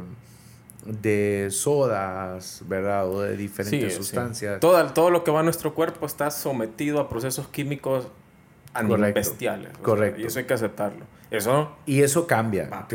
de 0.86 1.50
sodas, 1.52 2.64
¿verdad? 2.68 3.08
O 3.08 3.22
de 3.22 3.38
diferentes 3.38 3.96
sustancias. 3.96 4.60
Todo, 4.60 4.84
todo 4.94 5.10
lo 5.10 5.24
que 5.24 5.32
va 5.32 5.42
a 5.42 5.44
nuestro 5.44 5.74
cuerpo 5.74 6.06
está 6.06 6.32
sometido 6.32 7.00
a 7.00 7.10
procesos 7.10 7.48
químicos 7.48 8.08
bestiales. 9.14 9.78
Correcto. 9.82 10.22
y 10.22 10.26
eso 10.26 10.40
hay 10.40 10.46
que 10.46 10.54
aceptarlo. 10.54 11.06
Eso. 11.30 11.76
Y 11.86 12.02
eso 12.02 12.28
cambia. 12.28 12.88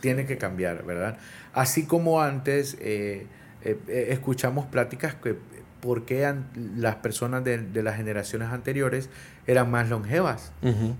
tiene 0.00 0.26
que 0.26 0.38
cambiar, 0.38 0.84
¿verdad? 0.84 1.18
Así 1.52 1.86
como 1.86 2.20
antes 2.20 2.76
eh, 2.80 3.26
eh, 3.66 3.78
eh, 3.88 4.06
escuchamos 4.10 4.66
pláticas 4.66 5.14
que 5.14 5.36
por 5.80 6.04
qué 6.04 6.34
las 6.76 6.96
personas 6.96 7.44
de, 7.44 7.58
de, 7.58 7.82
las 7.82 7.96
generaciones 7.96 8.48
anteriores 8.48 9.08
eran 9.46 9.70
más 9.70 9.88
longevas, 9.88 10.52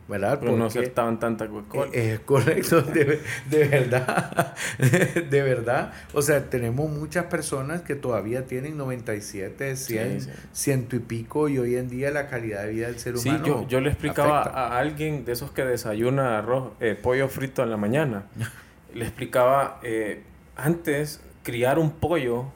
¿verdad? 0.07 0.39
Porque 0.39 0.55
no 0.55 0.67
aceptaban 0.67 1.19
tanta 1.19 1.49
Coca-Cola. 1.49 1.91
Es 1.93 2.21
correcto, 2.21 2.83
de, 2.83 3.21
de 3.51 3.65
verdad, 3.67 4.55
de 5.31 5.43
verdad. 5.43 5.93
O 6.13 6.23
sea, 6.23 6.49
tenemos 6.49 6.89
muchas 6.89 7.25
personas 7.25 7.83
que 7.83 7.97
todavía 7.97 8.47
tienen 8.47 8.77
97, 8.77 9.75
100, 9.75 10.29
ciento 10.53 10.95
y 10.95 11.01
pico, 11.01 11.49
y 11.49 11.59
hoy 11.59 11.75
en 11.75 11.89
día 11.89 12.13
la 12.13 12.29
calidad 12.29 12.63
de 12.63 12.71
vida 12.71 12.87
del 12.87 13.01
ser 13.01 13.17
humano. 13.17 13.45
Sí, 13.45 13.51
yo, 13.51 13.67
yo 13.67 13.81
le 13.81 13.91
explicaba 13.91 14.43
a 14.43 14.79
alguien 14.79 15.25
de 15.25 15.33
esos 15.33 15.51
que 15.51 15.65
desayuna 15.65 16.39
arroz, 16.39 16.75
eh, 16.79 16.97
pollo 17.01 17.29
frito 17.29 17.65
en 17.65 17.71
la 17.71 17.77
mañana, 17.77 18.27
le 18.95 19.05
explicaba, 19.07 19.81
eh, 19.83 20.23
antes 20.55 21.21
criar 21.43 21.81
un 21.81 21.91
pollo 21.91 22.53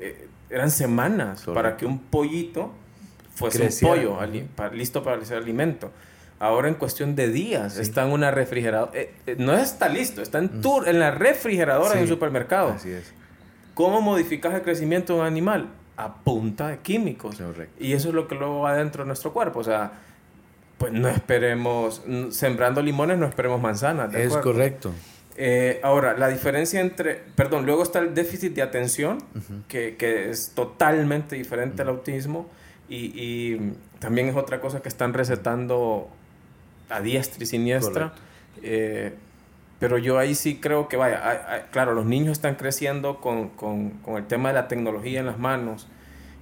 eh, 0.00 0.28
eran 0.50 0.70
semanas 0.70 1.44
para 1.52 1.76
que 1.76 1.86
un 1.86 1.98
pollito 1.98 2.72
fuese 3.34 3.64
un 3.64 3.88
pollo 3.88 4.18
listo 4.72 5.02
para 5.02 5.20
hacer 5.20 5.38
alimento. 5.38 5.90
Ahora 6.40 6.68
en 6.68 6.74
cuestión 6.74 7.16
de 7.16 7.28
días 7.28 7.78
está 7.78 8.04
en 8.04 8.12
una 8.12 8.30
refrigeradora. 8.30 8.92
Eh, 8.94 9.12
eh, 9.26 9.36
no 9.38 9.54
está 9.54 9.88
listo, 9.88 10.22
está 10.22 10.38
en, 10.38 10.60
tour, 10.60 10.88
en 10.88 11.00
la 11.00 11.10
refrigeradora 11.10 11.94
en 11.94 12.00
el 12.00 12.08
supermercado. 12.08 12.70
Así 12.70 12.90
es. 12.90 13.12
¿Cómo 13.74 14.00
modificas 14.00 14.54
el 14.54 14.62
crecimiento 14.62 15.14
de 15.14 15.20
un 15.20 15.26
animal? 15.26 15.68
A 15.96 16.14
punta 16.14 16.68
de 16.68 16.78
químicos. 16.78 17.36
Y 17.78 17.92
eso 17.92 18.08
es 18.08 18.14
lo 18.14 18.28
que 18.28 18.36
luego 18.36 18.60
va 18.60 18.74
dentro 18.74 19.02
de 19.02 19.08
nuestro 19.08 19.32
cuerpo. 19.32 19.58
O 19.60 19.64
sea, 19.64 19.92
pues 20.78 20.92
no 20.92 21.08
esperemos, 21.08 22.02
sembrando 22.30 22.82
limones 22.82 23.18
no 23.18 23.26
esperemos 23.26 23.60
manzanas. 23.60 24.14
es 24.14 24.36
correcto. 24.36 24.92
Eh, 25.40 25.78
ahora, 25.84 26.16
la 26.18 26.26
diferencia 26.26 26.80
entre, 26.80 27.14
perdón, 27.36 27.64
luego 27.64 27.84
está 27.84 28.00
el 28.00 28.12
déficit 28.12 28.54
de 28.54 28.62
atención, 28.62 29.18
que, 29.68 29.94
que, 29.96 30.30
es 30.30 30.50
totalmente 30.52 31.36
diferente 31.36 31.82
al 31.82 31.90
autismo, 31.90 32.48
y, 32.88 33.12
y, 33.14 33.72
también 34.00 34.28
es 34.28 34.34
otra 34.34 34.60
cosa 34.60 34.82
que 34.82 34.88
están 34.88 35.14
recetando 35.14 36.08
a 36.90 37.00
diestra 37.00 37.40
y 37.44 37.46
siniestra. 37.46 38.14
Eh, 38.62 39.14
pero 39.78 39.96
yo 39.96 40.18
ahí 40.18 40.34
sí 40.34 40.56
creo 40.56 40.88
que, 40.88 40.96
vaya, 40.96 41.68
claro, 41.70 41.94
los 41.94 42.04
niños 42.04 42.32
están 42.32 42.56
creciendo 42.56 43.20
con, 43.20 43.50
con, 43.50 43.90
con, 43.90 44.16
el 44.16 44.26
tema 44.26 44.48
de 44.48 44.54
la 44.54 44.66
tecnología 44.66 45.20
en 45.20 45.26
las 45.26 45.38
manos, 45.38 45.86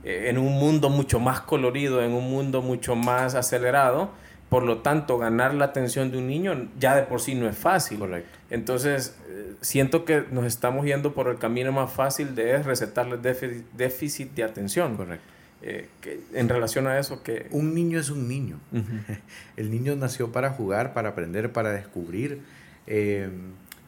eh, 0.04 0.28
en 0.30 0.38
un 0.38 0.54
mundo 0.54 0.88
mucho 0.88 1.20
más 1.20 1.42
colorido, 1.42 2.02
en 2.02 2.12
un 2.12 2.30
mundo 2.30 2.62
mucho 2.62 2.96
más 2.96 3.34
acelerado 3.34 4.10
por 4.48 4.62
lo 4.62 4.78
tanto, 4.78 5.18
ganar 5.18 5.54
la 5.54 5.66
atención 5.66 6.12
de 6.12 6.18
un 6.18 6.28
niño 6.28 6.68
ya 6.78 6.94
de 6.94 7.02
por 7.02 7.20
sí 7.20 7.34
no 7.34 7.48
es 7.48 7.58
fácil. 7.58 7.98
Correcto. 7.98 8.38
Entonces, 8.50 9.16
eh, 9.28 9.54
siento 9.60 10.04
que 10.04 10.24
nos 10.30 10.44
estamos 10.44 10.86
yendo 10.86 11.14
por 11.14 11.28
el 11.28 11.38
camino 11.38 11.72
más 11.72 11.92
fácil 11.92 12.36
de 12.36 12.62
recetarle 12.62 13.16
déficit 13.16 14.34
de 14.34 14.44
atención. 14.44 14.96
Correcto. 14.96 15.26
Eh, 15.62 15.88
en 16.32 16.48
relación 16.48 16.86
a 16.86 16.98
eso, 16.98 17.24
que... 17.24 17.48
Un 17.50 17.74
niño 17.74 17.98
es 17.98 18.10
un 18.10 18.28
niño. 18.28 18.60
el 19.56 19.70
niño 19.70 19.96
nació 19.96 20.30
para 20.30 20.50
jugar, 20.50 20.94
para 20.94 21.08
aprender, 21.08 21.52
para 21.52 21.72
descubrir. 21.72 22.38
Eh, 22.86 23.28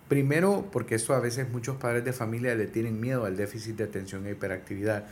primero, 0.08 0.66
porque 0.72 0.96
eso 0.96 1.14
a 1.14 1.20
veces 1.20 1.48
muchos 1.50 1.76
padres 1.76 2.04
de 2.04 2.12
familia 2.12 2.56
le 2.56 2.66
tienen 2.66 3.00
miedo 3.00 3.26
al 3.26 3.36
déficit 3.36 3.76
de 3.76 3.84
atención 3.84 4.26
e 4.26 4.32
hiperactividad. 4.32 5.04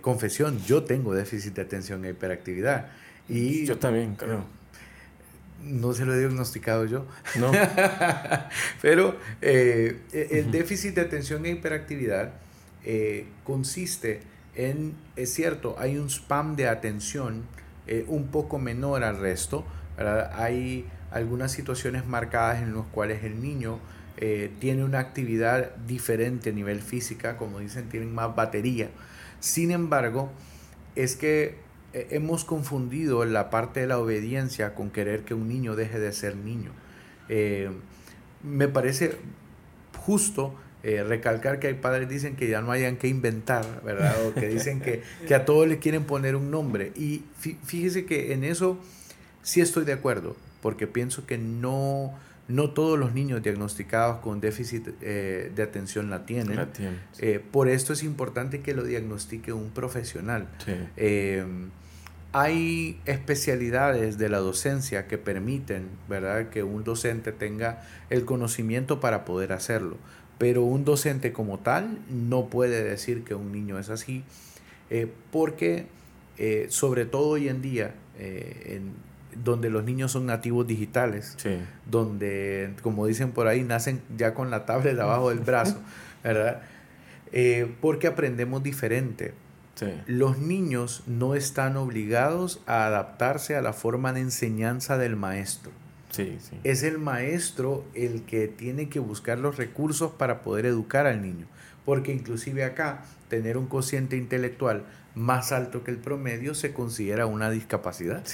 confesión, 0.00 0.58
yo 0.66 0.82
tengo 0.82 1.14
déficit 1.14 1.54
de 1.54 1.62
atención 1.62 2.04
e 2.04 2.10
hiperactividad. 2.10 2.88
Y 3.28 3.66
yo 3.66 3.78
también, 3.78 4.14
creo. 4.14 4.44
No 5.62 5.92
se 5.92 6.04
lo 6.04 6.14
he 6.14 6.18
diagnosticado 6.18 6.86
yo. 6.86 7.06
No. 7.38 7.52
Pero 8.82 9.16
eh, 9.42 10.00
e, 10.12 10.38
el 10.38 10.50
déficit 10.50 10.94
de 10.94 11.02
atención 11.02 11.44
e 11.44 11.50
hiperactividad 11.50 12.32
eh, 12.84 13.26
consiste 13.44 14.20
en, 14.54 14.94
es 15.16 15.32
cierto, 15.32 15.76
hay 15.78 15.98
un 15.98 16.08
spam 16.08 16.56
de 16.56 16.68
atención 16.68 17.44
eh, 17.86 18.04
un 18.08 18.28
poco 18.28 18.58
menor 18.58 19.04
al 19.04 19.18
resto. 19.18 19.64
Hay 20.34 20.86
algunas 21.10 21.50
situaciones 21.50 22.06
marcadas 22.06 22.62
en 22.62 22.74
las 22.74 22.86
cuales 22.86 23.24
el 23.24 23.42
niño 23.42 23.80
tiene 24.60 24.84
una 24.84 25.00
actividad 25.00 25.74
diferente 25.86 26.50
a 26.50 26.52
nivel 26.52 26.82
física, 26.82 27.36
como 27.36 27.60
dicen, 27.60 27.88
tienen 27.88 28.12
más 28.12 28.34
batería 28.34 28.90
Sin 29.38 29.70
embargo, 29.70 30.30
es 30.96 31.14
que 31.14 31.56
hemos 31.92 32.44
confundido 32.44 33.24
la 33.24 33.50
parte 33.50 33.80
de 33.80 33.86
la 33.86 33.98
obediencia 33.98 34.74
con 34.74 34.90
querer 34.90 35.24
que 35.24 35.34
un 35.34 35.48
niño 35.48 35.76
deje 35.76 35.98
de 35.98 36.12
ser 36.12 36.36
niño. 36.36 36.70
Eh, 37.28 37.70
me 38.42 38.68
parece 38.68 39.16
justo 39.96 40.54
eh, 40.82 41.02
recalcar 41.02 41.58
que 41.58 41.66
hay 41.66 41.74
padres 41.74 42.06
que 42.06 42.14
dicen 42.14 42.36
que 42.36 42.48
ya 42.48 42.60
no 42.60 42.70
hayan 42.70 42.96
que 42.96 43.08
inventar, 43.08 43.82
¿verdad? 43.84 44.14
O 44.26 44.34
que 44.34 44.48
dicen 44.48 44.80
que, 44.80 45.02
que 45.26 45.34
a 45.34 45.44
todos 45.44 45.66
le 45.66 45.78
quieren 45.78 46.04
poner 46.04 46.36
un 46.36 46.50
nombre. 46.50 46.92
Y 46.94 47.24
fíjese 47.64 48.06
que 48.06 48.32
en 48.32 48.44
eso 48.44 48.78
sí 49.42 49.60
estoy 49.60 49.84
de 49.84 49.92
acuerdo, 49.92 50.36
porque 50.62 50.86
pienso 50.86 51.26
que 51.26 51.36
no, 51.36 52.14
no 52.48 52.70
todos 52.70 52.98
los 52.98 53.14
niños 53.14 53.42
diagnosticados 53.42 54.18
con 54.18 54.40
déficit 54.40 54.88
eh, 55.00 55.52
de 55.54 55.62
atención 55.62 56.10
la 56.10 56.26
tienen. 56.26 56.68
Eh, 57.18 57.40
por 57.52 57.68
esto 57.68 57.92
es 57.92 58.02
importante 58.02 58.60
que 58.60 58.74
lo 58.74 58.84
diagnostique 58.84 59.52
un 59.52 59.70
profesional. 59.70 60.48
hay 62.32 63.00
especialidades 63.06 64.18
de 64.18 64.28
la 64.28 64.38
docencia 64.38 65.06
que 65.06 65.16
permiten, 65.16 65.88
¿verdad?, 66.08 66.50
que 66.50 66.62
un 66.62 66.84
docente 66.84 67.32
tenga 67.32 67.82
el 68.10 68.24
conocimiento 68.24 69.00
para 69.00 69.24
poder 69.24 69.52
hacerlo 69.52 69.96
pero 70.38 70.62
un 70.62 70.84
docente 70.84 71.32
como 71.32 71.58
tal 71.58 71.98
no 72.08 72.46
puede 72.46 72.82
decir 72.84 73.24
que 73.24 73.34
un 73.34 73.52
niño 73.52 73.78
es 73.78 73.90
así, 73.90 74.22
eh, 74.88 75.08
porque 75.32 75.86
eh, 76.38 76.66
sobre 76.70 77.04
todo 77.04 77.30
hoy 77.30 77.48
en 77.48 77.60
día, 77.60 77.94
eh, 78.18 78.76
en, 78.76 79.08
donde 79.44 79.70
los 79.70 79.84
niños 79.84 80.12
son 80.12 80.26
nativos 80.26 80.66
digitales, 80.66 81.36
donde, 81.86 82.74
como 82.82 83.06
dicen 83.06 83.32
por 83.32 83.46
ahí, 83.46 83.62
nacen 83.62 84.00
ya 84.16 84.34
con 84.34 84.50
la 84.50 84.66
tablet 84.66 84.98
abajo 84.98 85.30
del 85.30 85.40
brazo, 85.40 85.78
¿verdad? 86.24 86.62
porque 87.80 88.06
aprendemos 88.06 88.62
diferente. 88.62 89.34
Los 90.06 90.38
niños 90.38 91.02
no 91.06 91.34
están 91.34 91.76
obligados 91.76 92.60
a 92.66 92.86
adaptarse 92.86 93.54
a 93.54 93.62
la 93.62 93.72
forma 93.72 94.12
de 94.12 94.20
enseñanza 94.20 94.98
del 94.98 95.16
maestro. 95.16 95.70
Es 96.64 96.82
el 96.82 96.98
maestro 96.98 97.84
el 97.94 98.22
que 98.22 98.48
tiene 98.48 98.88
que 98.88 98.98
buscar 98.98 99.38
los 99.38 99.56
recursos 99.56 100.12
para 100.12 100.42
poder 100.42 100.66
educar 100.66 101.06
al 101.06 101.22
niño. 101.22 101.46
Porque 101.84 102.12
inclusive 102.12 102.64
acá, 102.64 103.04
tener 103.28 103.56
un 103.56 103.66
cociente 103.66 104.16
intelectual 104.16 104.84
más 105.14 105.52
alto 105.52 105.84
que 105.84 105.90
el 105.90 105.98
promedio 105.98 106.54
se 106.54 106.72
considera 106.72 107.26
una 107.26 107.50
discapacidad. 107.50 108.24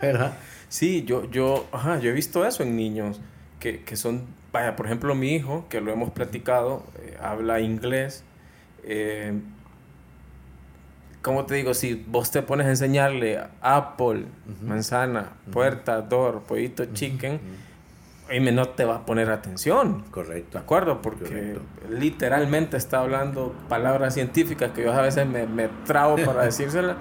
¿Verdad? 0.00 0.36
Sí, 0.68 1.04
yo, 1.04 1.30
yo, 1.30 1.66
yo 2.00 2.10
he 2.10 2.12
visto 2.12 2.46
eso 2.46 2.62
en 2.62 2.76
niños 2.76 3.20
que, 3.60 3.96
son, 3.96 4.26
vaya, 4.52 4.76
por 4.76 4.86
ejemplo, 4.86 5.14
mi 5.14 5.34
hijo, 5.34 5.66
que 5.68 5.80
lo 5.80 5.92
hemos 5.92 6.10
platicado, 6.10 6.84
eh, 7.00 7.16
habla 7.20 7.60
inglés. 7.60 8.22
Eh, 8.84 9.32
¿cómo 11.22 11.44
te 11.46 11.54
digo? 11.54 11.74
Si 11.74 11.94
vos 12.06 12.30
te 12.30 12.42
pones 12.42 12.66
a 12.66 12.70
enseñarle 12.70 13.40
Apple, 13.60 14.26
manzana, 14.62 15.32
puerta, 15.52 16.00
door, 16.02 16.42
pollito, 16.42 16.84
chicken, 16.92 17.40
y 18.30 18.40
no 18.40 18.68
te 18.68 18.84
va 18.84 18.96
a 18.96 19.06
poner 19.06 19.30
atención. 19.30 20.04
Correcto. 20.10 20.58
¿De 20.58 20.64
acuerdo? 20.64 21.00
Porque 21.02 21.58
literalmente 21.88 22.76
está 22.76 23.00
hablando 23.00 23.54
palabras 23.68 24.14
científicas 24.14 24.72
que 24.72 24.84
yo 24.84 24.92
a 24.92 25.02
veces 25.02 25.26
me, 25.26 25.46
me 25.46 25.68
trago 25.86 26.16
para 26.16 26.42
decírselas. 26.44 26.96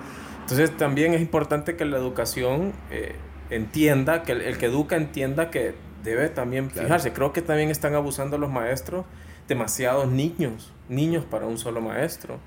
Entonces 0.50 0.78
también 0.78 1.14
es 1.14 1.20
importante 1.20 1.76
que 1.76 1.84
la 1.84 1.98
educación 1.98 2.72
eh, 2.90 3.16
entienda, 3.50 4.24
que 4.24 4.32
el, 4.32 4.58
que 4.58 4.68
educa 4.68 4.96
entienda 4.96 5.52
que 5.52 5.74
debe 6.06 6.30
también 6.30 6.72
fijarse. 6.72 7.12
Creo 7.12 7.34
que 7.34 7.42
también 7.42 7.70
están 7.70 7.96
abusando 7.96 8.38
los 8.38 8.50
maestros 8.50 9.06
demasiados 9.50 10.10
niños, 10.10 10.72
niños 10.88 11.26
para 11.26 11.48
un 11.48 11.58
solo 11.58 11.82
maestro. 11.82 12.40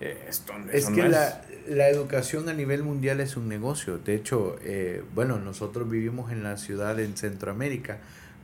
Eh, 0.00 0.30
es 0.72 0.86
que 0.86 1.06
La, 1.10 1.42
la, 1.68 1.90
educación 1.90 2.48
a 2.48 2.54
nivel 2.54 2.84
mundial 2.84 3.20
es 3.20 3.36
un 3.36 3.48
negocio. 3.48 3.98
De 3.98 4.14
hecho, 4.14 4.56
eh, 4.62 5.04
bueno, 5.14 5.38
nosotros 5.38 5.90
vivimos 5.90 6.32
en 6.32 6.42
la 6.42 6.56
ciudad 6.56 6.98
en 7.00 7.18
Centroamérica 7.18 7.98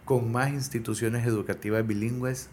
con 0.05 0.31
más 0.31 0.51
instituciones 0.51 1.27
educativas 1.27 1.87
bilingües 1.87 2.51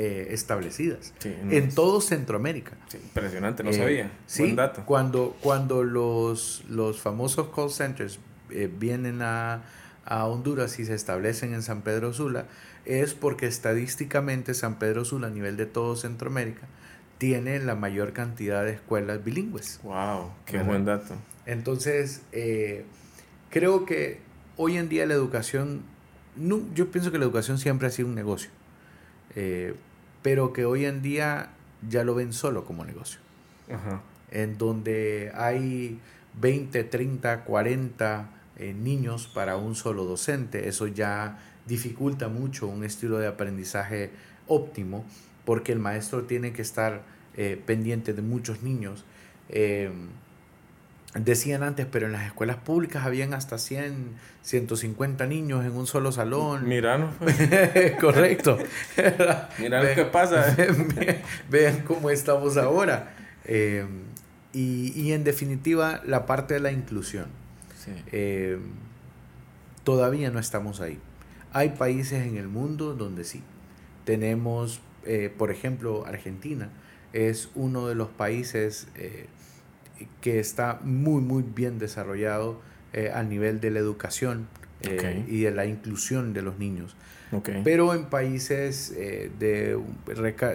eh, 0.00 0.28
establecidas 0.30 1.12
en 1.24 1.74
todo 1.74 2.00
Centroamérica. 2.00 2.76
impresionante, 2.94 3.64
no 3.64 3.72
sabía. 3.72 4.12
Sí, 4.26 4.52
dato. 4.52 4.84
Cuando, 4.86 5.36
cuando 5.42 5.82
los, 5.82 6.64
los 6.68 7.00
famosos 7.00 7.48
call 7.54 7.70
centers 7.70 8.20
vienen 8.78 9.22
a, 9.22 9.64
a 10.04 10.26
Honduras 10.26 10.78
y 10.78 10.84
se 10.84 10.94
establecen 10.94 11.52
en 11.52 11.62
San 11.62 11.82
Pedro 11.82 12.12
Sula, 12.12 12.46
es 12.84 13.14
porque 13.14 13.46
estadísticamente 13.46 14.54
San 14.54 14.78
Pedro 14.78 15.04
Sula 15.04 15.26
a 15.26 15.30
nivel 15.30 15.56
de 15.56 15.66
todo 15.66 15.96
Centroamérica 15.96 16.68
tiene 17.18 17.58
la 17.58 17.74
mayor 17.74 18.12
cantidad 18.12 18.64
de 18.64 18.74
escuelas 18.74 19.24
bilingües. 19.24 19.80
¡Wow! 19.82 20.30
¡Qué 20.46 20.62
buen 20.62 20.84
dato! 20.84 21.14
Entonces, 21.44 22.22
eh, 22.30 22.84
creo 23.50 23.84
que 23.84 24.20
hoy 24.56 24.76
en 24.76 24.88
día 24.88 25.06
la 25.06 25.14
educación, 25.14 25.82
no, 26.36 26.60
yo 26.74 26.92
pienso 26.92 27.10
que 27.10 27.18
la 27.18 27.24
educación 27.24 27.58
siempre 27.58 27.88
ha 27.88 27.90
sido 27.90 28.08
un 28.08 28.14
negocio, 28.14 28.50
eh, 29.34 29.74
pero 30.22 30.52
que 30.52 30.64
hoy 30.64 30.84
en 30.84 31.02
día 31.02 31.50
ya 31.88 32.04
lo 32.04 32.14
ven 32.14 32.32
solo 32.32 32.64
como 32.64 32.84
negocio. 32.84 33.20
En 34.30 34.58
donde 34.58 35.32
hay 35.34 35.98
20, 36.40 36.84
30, 36.84 37.44
40 37.44 38.28
niños 38.82 39.28
para 39.28 39.56
un 39.56 39.74
solo 39.74 40.04
docente, 40.04 40.68
eso 40.68 40.86
ya 40.86 41.38
dificulta 41.66 42.28
mucho 42.28 42.66
un 42.66 42.84
estilo 42.84 43.18
de 43.18 43.26
aprendizaje 43.26 44.10
óptimo 44.46 45.04
porque 45.44 45.72
el 45.72 45.78
maestro 45.78 46.24
tiene 46.24 46.52
que 46.52 46.62
estar 46.62 47.02
eh, 47.36 47.58
pendiente 47.64 48.12
de 48.12 48.22
muchos 48.22 48.62
niños. 48.62 49.04
Eh, 49.48 49.90
decían 51.14 51.62
antes, 51.62 51.86
pero 51.86 52.06
en 52.06 52.12
las 52.12 52.26
escuelas 52.26 52.56
públicas 52.56 53.04
habían 53.04 53.34
hasta 53.34 53.58
100, 53.58 54.12
150 54.42 55.26
niños 55.26 55.64
en 55.64 55.72
un 55.72 55.86
solo 55.86 56.12
salón. 56.12 56.68
Miranos. 56.68 57.14
Correcto. 58.00 58.58
Mira 59.58 59.94
qué 59.94 60.04
pasa. 60.04 60.56
Vean, 61.50 61.82
cómo 61.82 62.10
estamos 62.10 62.56
ahora. 62.56 63.14
Eh, 63.44 63.86
y, 64.52 65.12
en 65.12 65.22
definitiva, 65.22 66.02
la 66.04 66.26
parte 66.26 66.54
de 66.54 66.60
la 66.60 66.72
inclusión. 66.72 67.26
todavía 69.84 70.30
no 70.30 70.38
estamos 70.38 70.80
ahí. 70.80 70.98
Hay 71.52 71.70
países 71.70 72.26
en 72.26 72.36
el 72.36 72.48
mundo 72.48 72.94
donde 72.94 73.24
sí. 73.24 73.42
Tenemos 74.04 74.80
eh, 75.08 75.32
por 75.36 75.50
ejemplo, 75.50 76.04
Argentina 76.06 76.68
es 77.14 77.48
uno 77.54 77.86
de 77.86 77.94
los 77.94 78.08
países 78.08 78.88
eh, 78.94 79.26
que 80.20 80.38
está 80.40 80.80
muy, 80.82 81.20
muy 81.20 81.42
bien 81.42 81.78
desarrollado 81.78 82.60
eh, 82.92 83.10
a 83.14 83.22
nivel 83.22 83.60
de 83.60 83.70
la 83.70 83.78
educación 83.78 84.46
y 85.26 85.40
de 85.40 85.50
la 85.50 85.66
inclusión 85.66 86.32
de 86.32 86.42
los 86.42 86.58
niños. 86.58 86.94
Pero 87.64 87.94
en 87.94 88.04
países 88.04 88.94
de, 88.94 89.76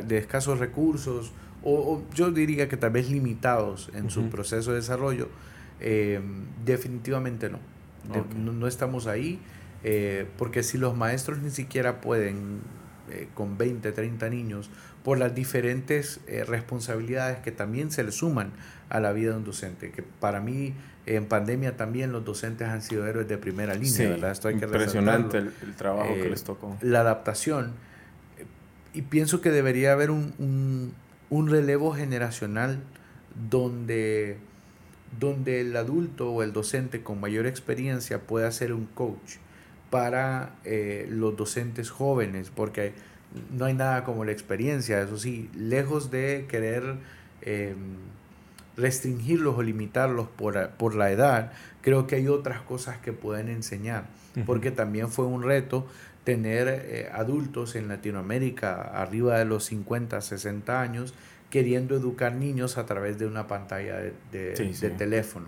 de, 0.08 0.18
escasos 0.18 0.60
recursos, 0.60 1.34
o, 1.62 2.02
yo 2.16 2.32
diría 2.32 2.70
que 2.70 2.78
tal 2.78 2.92
vez 2.92 3.12
limitados 3.12 3.92
en 3.94 4.10
su 4.10 4.30
proceso 4.30 4.72
de 4.72 4.78
desarrollo, 4.78 5.28
definitivamente 6.64 7.50
no. 7.50 7.60
no. 8.38 8.54
no. 8.54 8.66
estamos 8.66 9.08
ahí, 9.08 9.42
porque 10.38 10.64
si 10.64 10.78
los 10.78 10.96
maestros 10.96 11.40
ni 11.40 11.50
siquiera 11.50 12.00
pueden 12.00 12.62
eh, 13.12 13.28
con 13.34 13.58
20, 13.58 13.92
30 13.92 14.30
niños, 14.30 14.70
por 15.04 15.18
las 15.18 15.36
diferentes 15.36 16.20
eh, 16.28 16.44
responsabilidades 16.46 17.40
que 17.40 17.52
también 17.52 17.92
se 17.92 18.04
le 18.04 18.12
suman 18.12 18.52
a 18.90 19.00
la 19.00 19.12
vida 19.12 19.32
de 19.32 19.38
un 19.38 19.44
docente, 19.44 19.92
que 19.92 20.04
para 20.04 20.40
mí 20.40 20.74
en 21.06 21.26
pandemia 21.26 21.76
también 21.76 22.12
los 22.12 22.24
docentes 22.24 22.70
han 22.70 22.82
sido 22.82 23.06
héroes 23.06 23.28
de 23.28 23.38
primera 23.38 23.76
línea, 23.76 24.10
¿verdad? 24.10 24.32
Esto 24.32 24.48
hay 24.48 24.56
que 24.56 24.66
impresionante 24.66 25.40
el, 25.40 25.52
trabajo 25.78 26.14
que 26.14 26.28
eh, 26.28 26.30
les 26.30 26.44
tocó. 26.44 26.78
La 26.82 27.02
adaptación. 27.02 27.74
Y 28.94 29.02
pienso 29.02 29.42
que 29.42 29.50
debería 29.50 29.92
haber 29.92 30.12
un, 30.12 30.34
un, 30.38 30.94
un 31.30 31.50
relevo 31.50 31.94
generacional 31.94 32.80
donde, 33.50 34.38
donde 35.20 35.62
el 35.62 35.76
adulto 35.76 36.32
o 36.32 36.44
el 36.44 36.54
docente 36.54 37.02
con 37.02 37.20
mayor 37.20 37.48
experiencia 37.48 38.22
pueda 38.22 38.50
ser 38.52 38.72
un 38.72 38.86
coach 38.86 39.38
para 39.90 40.56
eh, 40.64 41.08
los 41.10 41.36
docentes 41.36 41.90
jóvenes, 41.90 42.50
porque 42.50 42.94
no 43.52 43.66
hay 43.66 43.74
nada 43.74 44.04
como 44.04 44.26
la 44.26 44.32
experiencia, 44.32 45.02
eso 45.02 45.18
sí, 45.18 45.50
lejos 45.56 46.12
de 46.12 46.46
querer 46.48 46.84
em, 47.42 47.76
restringirlos 48.78 49.58
o 49.58 49.62
limitarlos 49.64 50.28
por, 50.28 50.96
la 50.96 51.12
edad, 51.12 51.52
creo 51.82 52.08
que 52.08 52.16
hay 52.16 52.28
otras 52.28 52.62
cosas 52.62 52.98
que 52.98 53.14
pueden 53.14 53.50
enseñar, 53.50 54.06
porque 54.46 54.72
también 54.72 55.10
fue 55.10 55.26
un 55.26 55.44
reto 55.44 55.88
tener 56.24 56.68
eh, 56.70 57.10
adultos 57.14 57.76
en 57.76 57.88
Latinoamérica 57.88 58.82
arriba 58.82 59.38
de 59.38 59.46
los 59.46 59.66
50, 59.66 60.22
60 60.22 60.82
años 60.82 61.14
queriendo 61.50 61.96
educar 61.96 62.34
niños 62.34 62.78
a 62.80 62.86
través 62.86 63.20
de 63.20 63.28
una 63.28 63.48
pantalla 63.48 63.98
de, 64.32 64.94
teléfono. 64.98 65.48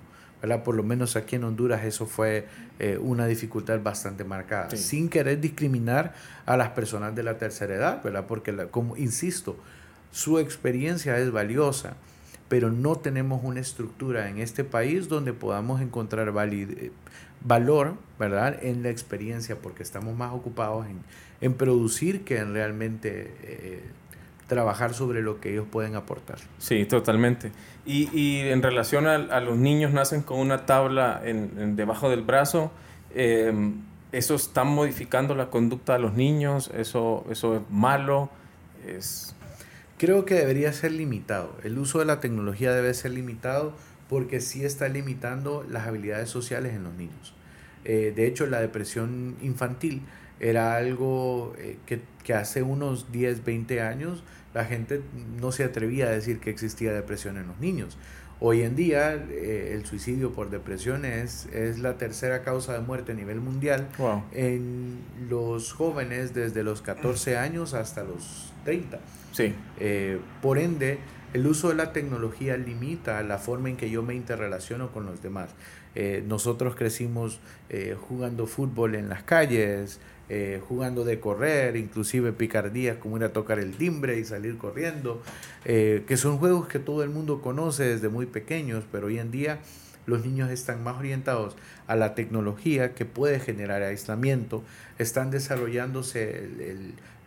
Por 0.64 0.76
lo 0.76 0.84
menos 0.84 1.16
aquí 1.16 1.38
en 1.38 1.44
Honduras 1.44 1.84
eso 1.86 2.06
fue 2.06 2.48
eh, 2.80 2.98
una 3.02 3.26
dificultad 3.26 3.82
bastante 3.82 4.24
marcada, 4.24 4.70
sin 4.76 5.10
querer 5.10 5.42
discriminar 5.42 6.14
a 6.46 6.56
las 6.56 6.70
personas 6.70 7.16
de 7.16 7.24
la 7.24 7.38
tercera 7.38 7.74
edad, 7.74 8.04
¿verdad? 8.04 8.26
Porque, 8.28 8.56
como 8.70 8.96
insisto, 8.98 9.58
su 10.12 10.40
experiencia 10.40 11.18
es 11.18 11.32
valiosa, 11.32 11.96
pero 12.48 12.72
no 12.72 12.96
tenemos 12.98 13.44
una 13.44 13.60
estructura 13.60 14.30
en 14.30 14.38
este 14.38 14.64
país 14.64 15.10
donde 15.10 15.34
podamos 15.34 15.82
encontrar 15.82 16.32
eh, 16.52 16.92
valor, 17.44 17.96
¿verdad?, 18.20 18.64
en 18.64 18.84
la 18.84 18.90
experiencia, 18.90 19.58
porque 19.58 19.84
estamos 19.84 20.16
más 20.16 20.34
ocupados 20.34 20.86
en, 20.86 21.00
en 21.42 21.54
producir 21.54 22.24
que 22.24 22.38
en 22.38 22.54
realmente 22.54 23.34
eh, 23.42 23.84
trabajar 24.48 24.94
sobre 24.94 25.22
lo 25.22 25.40
que 25.40 25.52
ellos 25.52 25.66
pueden 25.70 25.96
aportar. 25.96 26.38
Sí, 26.60 26.86
totalmente. 26.86 27.52
Y, 27.86 28.10
y 28.18 28.42
en 28.42 28.62
relación 28.62 29.08
a, 29.08 29.40
los 29.40 29.58
niños, 29.58 29.92
nacen 29.92 30.22
con 30.22 30.40
una 30.40 30.66
tabla 30.66 31.22
en, 31.24 31.76
debajo 31.76 32.10
del 32.10 32.22
brazo. 32.22 32.72
Em, 33.14 33.82
¿Eso 34.12 34.36
está 34.36 34.64
modificando 34.64 35.36
la 35.36 35.50
conducta 35.50 35.94
de 35.94 36.00
los 36.00 36.14
niños? 36.14 36.72
¿Eso, 36.76 37.26
eso 37.30 37.56
es 37.58 37.62
malo? 37.70 38.30
Es... 38.88 39.36
Creo 39.98 40.26
que 40.26 40.36
debería 40.36 40.72
ser 40.74 40.92
limitado. 40.92 41.56
El 41.64 41.78
uso 41.78 42.00
de 42.00 42.06
la 42.06 42.20
tecnología 42.20 42.72
debe 42.72 42.94
ser 42.94 43.12
limitado 43.12 43.74
porque 44.10 44.40
sí 44.42 44.64
está 44.64 44.88
limitando 44.88 45.66
las 45.70 45.88
habilidades 45.88 46.30
sociales 46.30 46.74
en 46.74 46.84
los 46.84 46.94
niños. 46.94 47.34
Eh, 47.84 48.14
de 48.16 48.28
hecho, 48.28 48.46
la 48.46 48.62
depresión 48.62 49.36
infantil 49.42 50.02
era 50.40 50.76
algo 50.76 51.54
eh, 51.58 51.78
que, 51.86 52.02
que, 52.24 52.34
hace 52.34 52.62
unos 52.62 53.12
10, 53.12 53.44
20 53.44 53.82
años 53.82 54.24
la 54.54 54.66
gente 54.66 55.02
no 55.40 55.52
se 55.52 55.64
atrevía 55.64 56.08
a 56.08 56.10
decir 56.10 56.40
que 56.40 56.50
existía 56.50 56.94
depresión 56.94 57.38
en 57.38 57.48
los 57.48 57.60
niños. 57.60 57.98
Hoy 58.42 58.64
en 58.64 58.76
día 58.76 59.14
eh, 59.14 59.72
el 59.74 59.86
suicidio 59.86 60.34
por 60.34 60.50
depresión 60.50 61.06
es, 61.06 61.46
es, 61.54 61.80
la 61.80 61.98
tercera 61.98 62.44
causa 62.44 62.74
de 62.74 62.80
muerte 62.80 63.14
a 63.14 63.16
nivel 63.16 63.40
mundial 63.40 63.88
en 64.34 65.00
los 65.30 65.72
jóvenes 65.72 66.34
desde 66.34 66.64
los 66.64 66.82
14 66.82 67.38
años 67.38 67.74
hasta 67.74 68.04
los 68.04 68.52
30. 68.66 69.00
Sí. 69.32 69.56
Eh, 69.80 70.20
por 70.42 70.58
ende, 70.58 71.00
el 71.34 71.48
uso 71.48 71.70
de 71.70 71.76
la 71.76 71.94
tecnología 71.94 72.58
limita 72.58 73.24
la 73.24 73.38
forma 73.38 73.70
en 73.70 73.78
que 73.78 73.90
yo 73.90 74.04
me 74.04 74.16
interrelaciono 74.16 74.92
con 74.92 75.06
los 75.06 75.22
demás. 75.22 75.50
nosotros 76.28 76.76
crecimos 76.76 77.40
jugando 78.08 78.48
fútbol 78.48 78.96
en 78.96 79.08
las 79.08 79.24
calles, 79.24 80.02
eh, 80.28 80.60
jugando 80.68 81.04
de 81.04 81.20
correr, 81.20 81.76
inclusive 81.76 82.34
picardías 82.34 82.98
como 82.98 83.18
ir 83.18 83.24
a 83.24 83.34
tocar 83.34 83.60
el 83.60 83.76
timbre 83.78 84.18
y 84.18 84.26
salir 84.26 84.58
corriendo, 84.58 85.22
eh, 85.66 86.04
que 86.08 86.18
son 86.18 86.40
juegos 86.40 86.68
que 86.68 86.80
todo 86.80 87.04
el 87.04 87.12
mundo 87.12 87.42
conoce 87.42 87.84
desde 87.84 88.10
muy 88.10 88.26
pequeños, 88.26 88.84
pero 88.92 89.08
hoy 89.08 89.20
en 89.20 89.30
día 89.30 89.60
los 90.08 90.26
niños 90.26 90.50
están 90.50 90.84
más 90.84 90.98
orientados 90.98 91.56
a 91.88 91.96
la 91.96 92.16
tecnología 92.16 92.94
que 92.94 93.06
puede 93.06 93.40
generar 93.40 93.84
aislamiento, 93.84 94.64
están 94.98 95.32
desarrollándose 95.32 96.50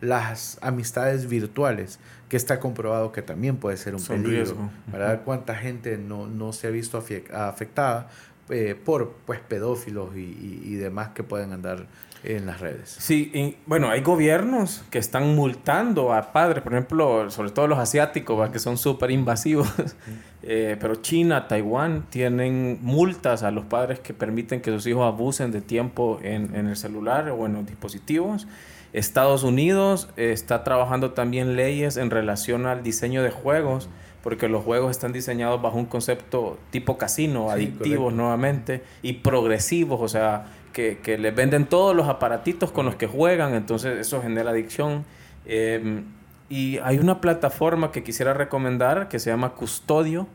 las 0.01 0.57
amistades 0.61 1.27
virtuales, 1.27 1.99
que 2.29 2.37
está 2.37 2.59
comprobado 2.59 3.11
que 3.11 3.21
también 3.21 3.57
puede 3.57 3.77
ser 3.77 3.95
un 3.95 4.03
peligro. 4.03 4.69
¿verdad? 4.87 5.21
¿Cuánta 5.23 5.55
gente 5.55 5.97
no, 5.97 6.27
no 6.27 6.53
se 6.53 6.67
ha 6.67 6.69
visto 6.69 6.97
afectada 7.33 8.09
eh, 8.49 8.75
por 8.83 9.13
pues, 9.25 9.39
pedófilos 9.39 10.15
y, 10.15 10.61
y 10.63 10.75
demás 10.75 11.09
que 11.09 11.23
pueden 11.23 11.53
andar 11.53 11.87
en 12.23 12.45
las 12.45 12.59
redes. 12.59 12.95
Sí, 12.99 13.31
y, 13.33 13.57
bueno, 13.65 13.89
hay 13.89 14.01
gobiernos 14.01 14.83
que 14.89 14.97
están 14.97 15.35
multando 15.35 16.13
a 16.13 16.31
padres, 16.33 16.63
por 16.63 16.73
ejemplo, 16.73 17.29
sobre 17.31 17.51
todo 17.51 17.67
los 17.67 17.79
asiáticos, 17.79 18.49
que 18.49 18.59
son 18.59 18.77
súper 18.77 19.11
invasivos, 19.11 19.69
eh, 20.43 20.77
pero 20.79 20.95
China, 20.95 21.47
Taiwán 21.47 22.05
tienen 22.09 22.79
multas 22.81 23.43
a 23.43 23.51
los 23.51 23.65
padres 23.65 23.99
que 23.99 24.13
permiten 24.13 24.61
que 24.61 24.71
sus 24.71 24.85
hijos 24.87 25.05
abusen 25.05 25.51
de 25.51 25.61
tiempo 25.61 26.19
en, 26.21 26.55
en 26.55 26.67
el 26.67 26.75
celular 26.75 27.29
o 27.29 27.45
en 27.45 27.53
los 27.53 27.65
dispositivos. 27.65 28.47
Estados 28.91 29.43
Unidos 29.43 30.09
está 30.17 30.63
trabajando 30.63 31.11
también 31.11 31.55
leyes 31.55 31.95
en 31.97 32.09
relación 32.09 32.65
al 32.65 32.81
diseño 32.81 33.21
de 33.21 33.29
juegos, 33.29 33.87
porque 34.23 34.49
los 34.49 34.63
juegos 34.63 34.91
están 34.91 35.13
diseñados 35.13 35.61
bajo 35.61 35.77
un 35.77 35.85
concepto 35.85 36.57
tipo 36.71 36.97
casino, 36.97 37.51
adictivos 37.51 38.13
nuevamente 38.13 38.83
y 39.01 39.13
progresivos, 39.13 40.01
o 40.01 40.07
sea, 40.07 40.47
que, 40.73 40.99
que, 40.99 41.17
les 41.17 41.35
venden 41.35 41.65
todos 41.65 41.95
los 41.95 42.07
aparatitos 42.07 42.71
con 42.71 42.85
los 42.85 42.95
que 42.95 43.07
juegan, 43.07 43.53
entonces 43.53 43.97
eso 43.99 44.21
genera 44.21 44.51
adicción. 44.51 45.05
Em, 45.45 46.05
y 46.49 46.77
hay 46.79 46.97
una 46.97 47.21
plataforma 47.21 47.91
que 47.91 48.03
quisiera 48.03 48.33
recomendar 48.33 49.07
que 49.07 49.19
se 49.19 49.29
llama 49.29 49.51
Custodio, 49.51 50.27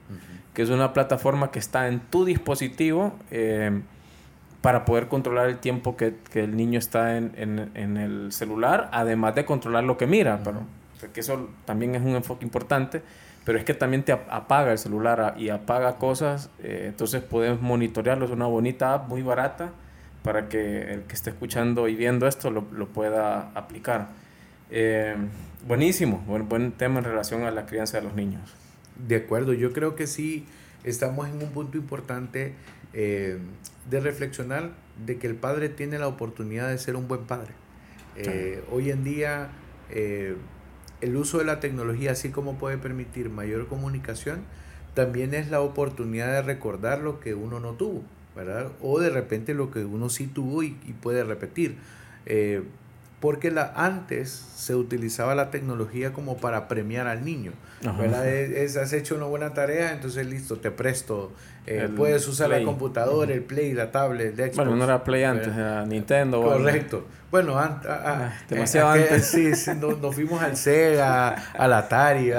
que 0.52 0.62
es 0.62 0.70
una 0.70 0.92
plataforma 0.92 1.50
que 1.50 1.58
está 1.58 1.88
en 1.88 2.00
tu 2.00 2.24
dispositivo 2.24 3.14
em, 3.30 3.82
para 4.60 4.84
poder 4.84 5.08
controlar 5.08 5.48
el 5.48 5.58
tiempo 5.58 5.96
que, 5.96 6.14
que 6.30 6.44
el 6.44 6.56
niño 6.56 6.78
está 6.78 7.16
en, 7.16 7.32
en, 7.36 7.70
en, 7.74 7.96
el 7.96 8.32
celular, 8.32 8.88
además 8.92 9.34
de 9.34 9.44
controlar 9.44 9.84
lo 9.84 9.96
que 9.98 10.06
mira, 10.06 10.40
pero 10.44 10.62
que 11.12 11.20
eso 11.20 11.50
también 11.64 11.94
es 11.94 12.02
un 12.02 12.16
enfoque 12.16 12.44
importante 12.44 13.02
pero 13.44 13.58
es 13.58 13.64
que 13.64 13.74
también 13.74 14.02
te 14.02 14.12
apaga 14.12 14.72
el 14.72 14.78
celular 14.78 15.34
y 15.36 15.50
apaga 15.50 15.96
cosas, 15.96 16.50
eh, 16.62 16.86
entonces 16.88 17.22
podemos 17.22 17.60
monitorearlo, 17.60 18.24
es 18.24 18.30
una 18.30 18.46
bonita 18.46 18.94
app 18.94 19.08
muy 19.08 19.22
barata 19.22 19.70
para 20.24 20.48
que 20.48 20.90
el 20.90 21.02
que 21.02 21.14
esté 21.14 21.28
escuchando 21.28 21.86
y 21.86 21.94
viendo 21.94 22.26
esto 22.26 22.50
lo, 22.50 22.66
lo 22.72 22.88
pueda 22.88 23.50
aplicar. 23.54 24.08
Eh, 24.70 25.14
buenísimo, 25.68 26.24
buen, 26.26 26.48
buen 26.48 26.72
tema 26.72 26.98
en 27.00 27.04
relación 27.04 27.42
a 27.42 27.50
la 27.50 27.66
crianza 27.66 27.98
de 27.98 28.04
los 28.04 28.14
niños. 28.14 28.54
De 28.96 29.16
acuerdo, 29.16 29.52
yo 29.52 29.74
creo 29.74 29.94
que 29.94 30.06
sí 30.06 30.46
estamos 30.82 31.28
en 31.28 31.34
un 31.42 31.50
punto 31.50 31.76
importante 31.76 32.54
eh, 32.94 33.38
de 33.90 34.00
reflexionar 34.00 34.70
de 35.04 35.18
que 35.18 35.26
el 35.26 35.34
padre 35.34 35.68
tiene 35.68 35.98
la 35.98 36.08
oportunidad 36.08 36.70
de 36.70 36.78
ser 36.78 36.96
un 36.96 37.06
buen 37.06 37.24
padre. 37.24 37.52
Eh, 38.16 38.64
hoy 38.70 38.90
en 38.90 39.04
día 39.04 39.50
el 39.90 41.16
uso 41.16 41.36
de 41.36 41.44
la 41.44 41.60
tecnología, 41.60 42.12
así 42.12 42.30
como 42.30 42.56
puede 42.56 42.78
permitir 42.78 43.28
mayor 43.28 43.68
comunicación, 43.68 44.40
también 44.94 45.34
es 45.34 45.50
la 45.50 45.60
oportunidad 45.60 46.28
de 46.28 46.40
recordar 46.40 47.00
lo 47.00 47.20
que 47.20 47.34
uno 47.34 47.60
no 47.60 47.72
tuvo. 47.72 48.02
¿Verdad? 48.34 48.72
O 48.80 49.00
de 49.00 49.10
repente 49.10 49.54
lo 49.54 49.70
que 49.70 49.84
uno 49.84 50.08
sí 50.08 50.26
tuvo 50.26 50.62
y, 50.62 50.72
puede 51.00 51.24
repetir. 51.24 51.76
Eh, 52.26 52.62
porque 53.20 53.50
la, 53.50 53.72
antes 53.74 54.30
se 54.30 54.74
utilizaba 54.74 55.34
la 55.34 55.50
tecnología 55.50 56.12
como 56.12 56.36
para 56.36 56.68
premiar 56.68 57.06
al 57.06 57.24
niño. 57.24 57.52
¿verdad? 57.98 58.28
Es, 58.28 58.76
has 58.76 58.92
hecho 58.92 59.14
una 59.14 59.24
buena 59.26 59.54
tarea, 59.54 59.92
entonces 59.92 60.26
listo, 60.26 60.56
te 60.56 60.70
presto. 60.70 61.32
Eh, 61.66 61.88
puedes 61.96 62.28
usar 62.28 62.50
la 62.50 62.62
computadora, 62.62 63.32
el 63.32 63.42
Play, 63.42 63.72
la 63.72 63.90
tablet, 63.90 64.38
el 64.38 64.46
Xbox. 64.46 64.56
Bueno, 64.56 64.76
no 64.76 64.84
era 64.84 65.02
Play 65.02 65.24
antes, 65.24 65.48
era 65.48 65.86
Nintendo. 65.86 66.42
Correcto. 66.42 67.06
Bueno, 67.30 67.58
antes, 67.58 67.90
ah, 67.90 68.32
demasiado 68.48 68.90
antes. 68.90 69.26
Sí, 69.26 69.50
nos, 69.80 70.14
fuimos 70.14 70.40
al 70.40 70.56
Sega, 70.56 71.30
al 71.58 71.72
Atari. 71.72 72.30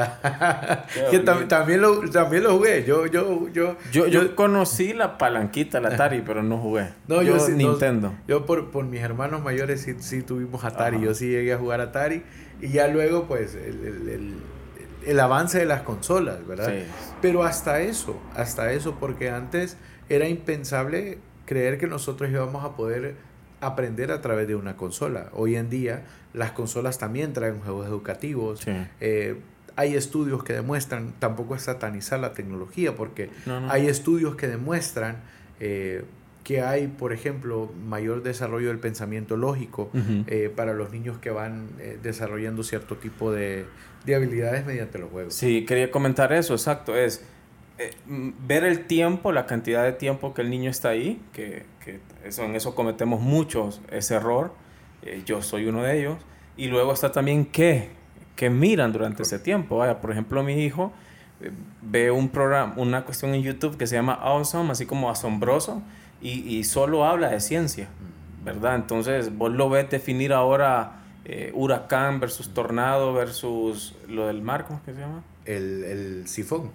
que 1.11 1.19
también, 1.19 1.81
lo, 1.81 2.09
también 2.09 2.43
lo 2.43 2.53
jugué. 2.53 2.85
Yo, 2.85 3.05
yo, 3.07 3.49
yo, 3.51 3.75
yo, 3.91 4.07
yo, 4.07 4.35
conocí 4.35 4.93
la 4.93 5.17
palanquita, 5.17 5.79
el 5.79 5.87
Atari, 5.87 6.21
pero 6.21 6.43
no 6.43 6.59
jugué. 6.59 6.89
No, 7.07 7.21
yo, 7.23 7.39
sí, 7.39 7.51
Nintendo. 7.53 8.13
yo 8.27 8.45
por, 8.45 8.71
por 8.71 8.85
mis 8.85 9.01
hermanos 9.01 9.43
mayores 9.43 9.81
sí, 9.81 9.95
sí 9.99 10.21
tuvimos 10.21 10.63
Atari. 10.63 11.01
Yo 11.01 11.13
sí 11.13 11.27
llegué 11.27 11.51
a 11.53 11.57
jugar 11.57 11.81
Atari. 11.81 12.23
Y 12.61 12.69
ya 12.69 12.87
luego, 12.87 13.25
pues, 13.25 13.55
el, 13.55 13.85
el, 13.85 14.09
el, 14.09 14.33
el 15.05 15.19
avance 15.19 15.59
de 15.59 15.65
las 15.65 15.81
consolas, 15.81 16.45
¿verdad? 16.45 16.69
Sí. 16.69 16.83
Pero 17.21 17.43
hasta 17.43 17.81
eso, 17.81 18.19
hasta 18.35 18.71
eso, 18.71 18.95
porque 18.99 19.29
antes 19.29 19.77
era 20.09 20.27
impensable 20.27 21.19
creer 21.45 21.77
que 21.77 21.87
nosotros 21.87 22.29
íbamos 22.29 22.65
a 22.65 22.75
poder 22.75 23.15
aprender 23.61 24.11
a 24.11 24.21
través 24.21 24.47
de 24.47 24.55
una 24.55 24.75
consola. 24.77 25.29
Hoy 25.33 25.55
en 25.55 25.69
día 25.69 26.03
las 26.33 26.51
consolas 26.51 26.97
también 26.97 27.33
traen 27.33 27.59
juegos 27.61 27.87
educativos. 27.87 28.61
Eh, 28.99 29.39
hay 29.77 29.95
estudios 29.95 30.43
que 30.43 30.53
demuestran, 30.53 31.13
tampoco 31.19 31.55
es 31.55 31.63
satanizar 31.63 32.19
la 32.19 32.33
tecnología, 32.33 32.95
porque 32.95 33.29
hay 33.69 33.87
estudios 33.87 34.35
que 34.35 34.47
demuestran 34.47 35.17
eh, 35.59 36.05
que 36.45 36.61
hay, 36.61 36.87
por 36.87 37.11
ejemplo, 37.11 37.69
mayor 37.85 38.23
desarrollo 38.23 38.69
del 38.69 38.79
pensamiento 38.79 39.35
lógico 39.35 39.89
eh, 40.27 40.49
para 40.55 40.73
los 40.73 40.91
niños 40.91 41.17
que 41.17 41.31
van 41.31 41.67
desarrollando 42.01 42.63
cierto 42.63 42.95
tipo 42.95 43.33
de, 43.33 43.65
de, 44.05 44.15
habilidades 44.15 44.65
mediante 44.65 44.97
los 44.99 45.09
juegos. 45.09 45.33
Sí, 45.33 45.65
quería 45.65 45.91
comentar 45.91 46.31
eso, 46.31 46.53
exacto. 46.53 46.95
Es 46.95 47.25
ver 48.47 48.63
el 48.63 48.85
tiempo, 48.85 49.33
la 49.33 49.45
cantidad 49.45 49.83
de 49.83 49.91
tiempo 49.91 50.33
que 50.33 50.43
el 50.43 50.49
niño 50.49 50.69
está 50.69 50.89
ahí, 50.89 51.19
que 51.33 51.65
que 51.85 51.99
eso, 52.25 52.43
en 52.43 52.55
eso 52.55 52.73
cometemos 52.73 53.21
muchos 53.21 53.79
ese 53.91 54.15
error, 54.15 54.53
eh, 55.03 55.21
yo 55.25 55.41
soy 55.43 55.67
uno 55.67 55.83
de 55.83 55.99
ellos, 55.99 56.17
y 56.57 56.67
luego 56.67 56.91
está 56.91 57.11
también 57.11 57.45
qué, 57.45 57.89
que 58.35 58.49
miran 58.49 58.91
durante 58.91 59.21
ese 59.21 59.37
tiempo. 59.37 59.77
Vaya, 59.77 60.01
por 60.01 60.11
ejemplo, 60.11 60.41
mi 60.43 60.63
hijo 60.63 60.91
eh, 61.41 61.51
ve 61.81 62.09
un 62.09 62.29
programa, 62.29 62.73
una 62.77 63.05
cuestión 63.05 63.35
en 63.35 63.43
YouTube 63.43 63.77
que 63.77 63.85
se 63.85 63.95
llama 63.95 64.13
Awesome, 64.13 64.71
así 64.71 64.87
como 64.87 65.11
asombroso, 65.11 65.83
y, 66.21 66.57
y 66.57 66.63
solo 66.63 67.05
habla 67.05 67.29
de 67.29 67.39
ciencia, 67.39 67.87
¿verdad? 68.43 68.75
Entonces, 68.75 69.35
vos 69.37 69.51
lo 69.51 69.69
ves 69.69 69.89
definir 69.89 70.33
ahora 70.33 71.01
eh, 71.25 71.51
huracán 71.55 72.19
versus 72.19 72.53
tornado 72.53 73.11
versus 73.13 73.95
lo 74.07 74.27
del 74.27 74.43
mar, 74.43 74.65
¿cómo 74.65 74.77
es 74.77 74.85
que 74.85 74.93
se 74.93 74.99
llama? 74.99 75.23
El, 75.45 75.83
el 75.83 76.27
sifón. 76.27 76.69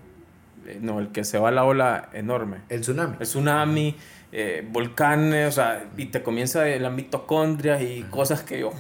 Eh, 0.67 0.79
no, 0.81 1.01
el 1.01 1.09
que 1.09 1.25
se 1.25 1.39
va 1.39 1.51
la 1.51 1.65
ola 1.65 2.09
enorme. 2.13 2.59
El 2.69 2.81
tsunami. 2.81 3.17
El 3.21 3.27
tsunami, 3.27 3.97
eh, 4.33 4.65
volcanes, 4.71 5.49
o 5.49 5.53
sea, 5.53 5.85
y 5.97 6.07
te 6.07 6.23
comienza 6.23 6.65
la 6.65 6.91
mitocondria 6.91 7.83
y 7.83 8.03
cosas 8.05 8.43
que 8.43 8.61
yo... 8.61 8.73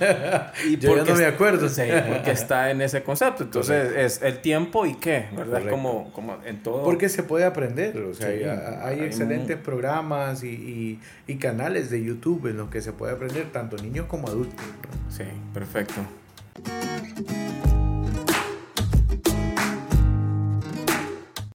y 0.66 0.78
yo 0.78 0.96
ya 0.96 1.04
no 1.04 1.14
me 1.14 1.26
acuerdo. 1.26 1.68
Sí, 1.68 1.82
porque 2.08 2.30
está 2.30 2.70
en 2.70 2.80
ese 2.80 3.02
concepto. 3.02 3.44
Entonces, 3.44 3.92
es 3.96 4.22
el 4.22 4.38
tiempo 4.38 4.86
y 4.86 4.94
qué, 4.94 5.26
¿verdad? 5.36 5.68
Como, 5.68 6.10
como 6.12 6.38
en 6.46 6.62
todo... 6.62 6.82
Porque 6.84 7.10
se 7.10 7.22
puede 7.22 7.44
aprender, 7.44 7.98
o 7.98 8.14
sea, 8.14 8.28
hay, 8.86 9.00
excelentes 9.00 9.58
programas 9.58 10.42
y, 10.42 10.98
y, 11.26 11.36
canales 11.36 11.90
de 11.90 12.02
YouTube 12.02 12.46
en 12.46 12.56
los 12.56 12.70
que 12.70 12.80
se 12.80 12.92
puede 12.92 13.12
aprender 13.12 13.52
tanto 13.52 13.76
niños 13.76 14.06
como 14.06 14.28
adultos. 14.28 14.64
Sí, 15.10 15.24
perfecto. 15.52 16.00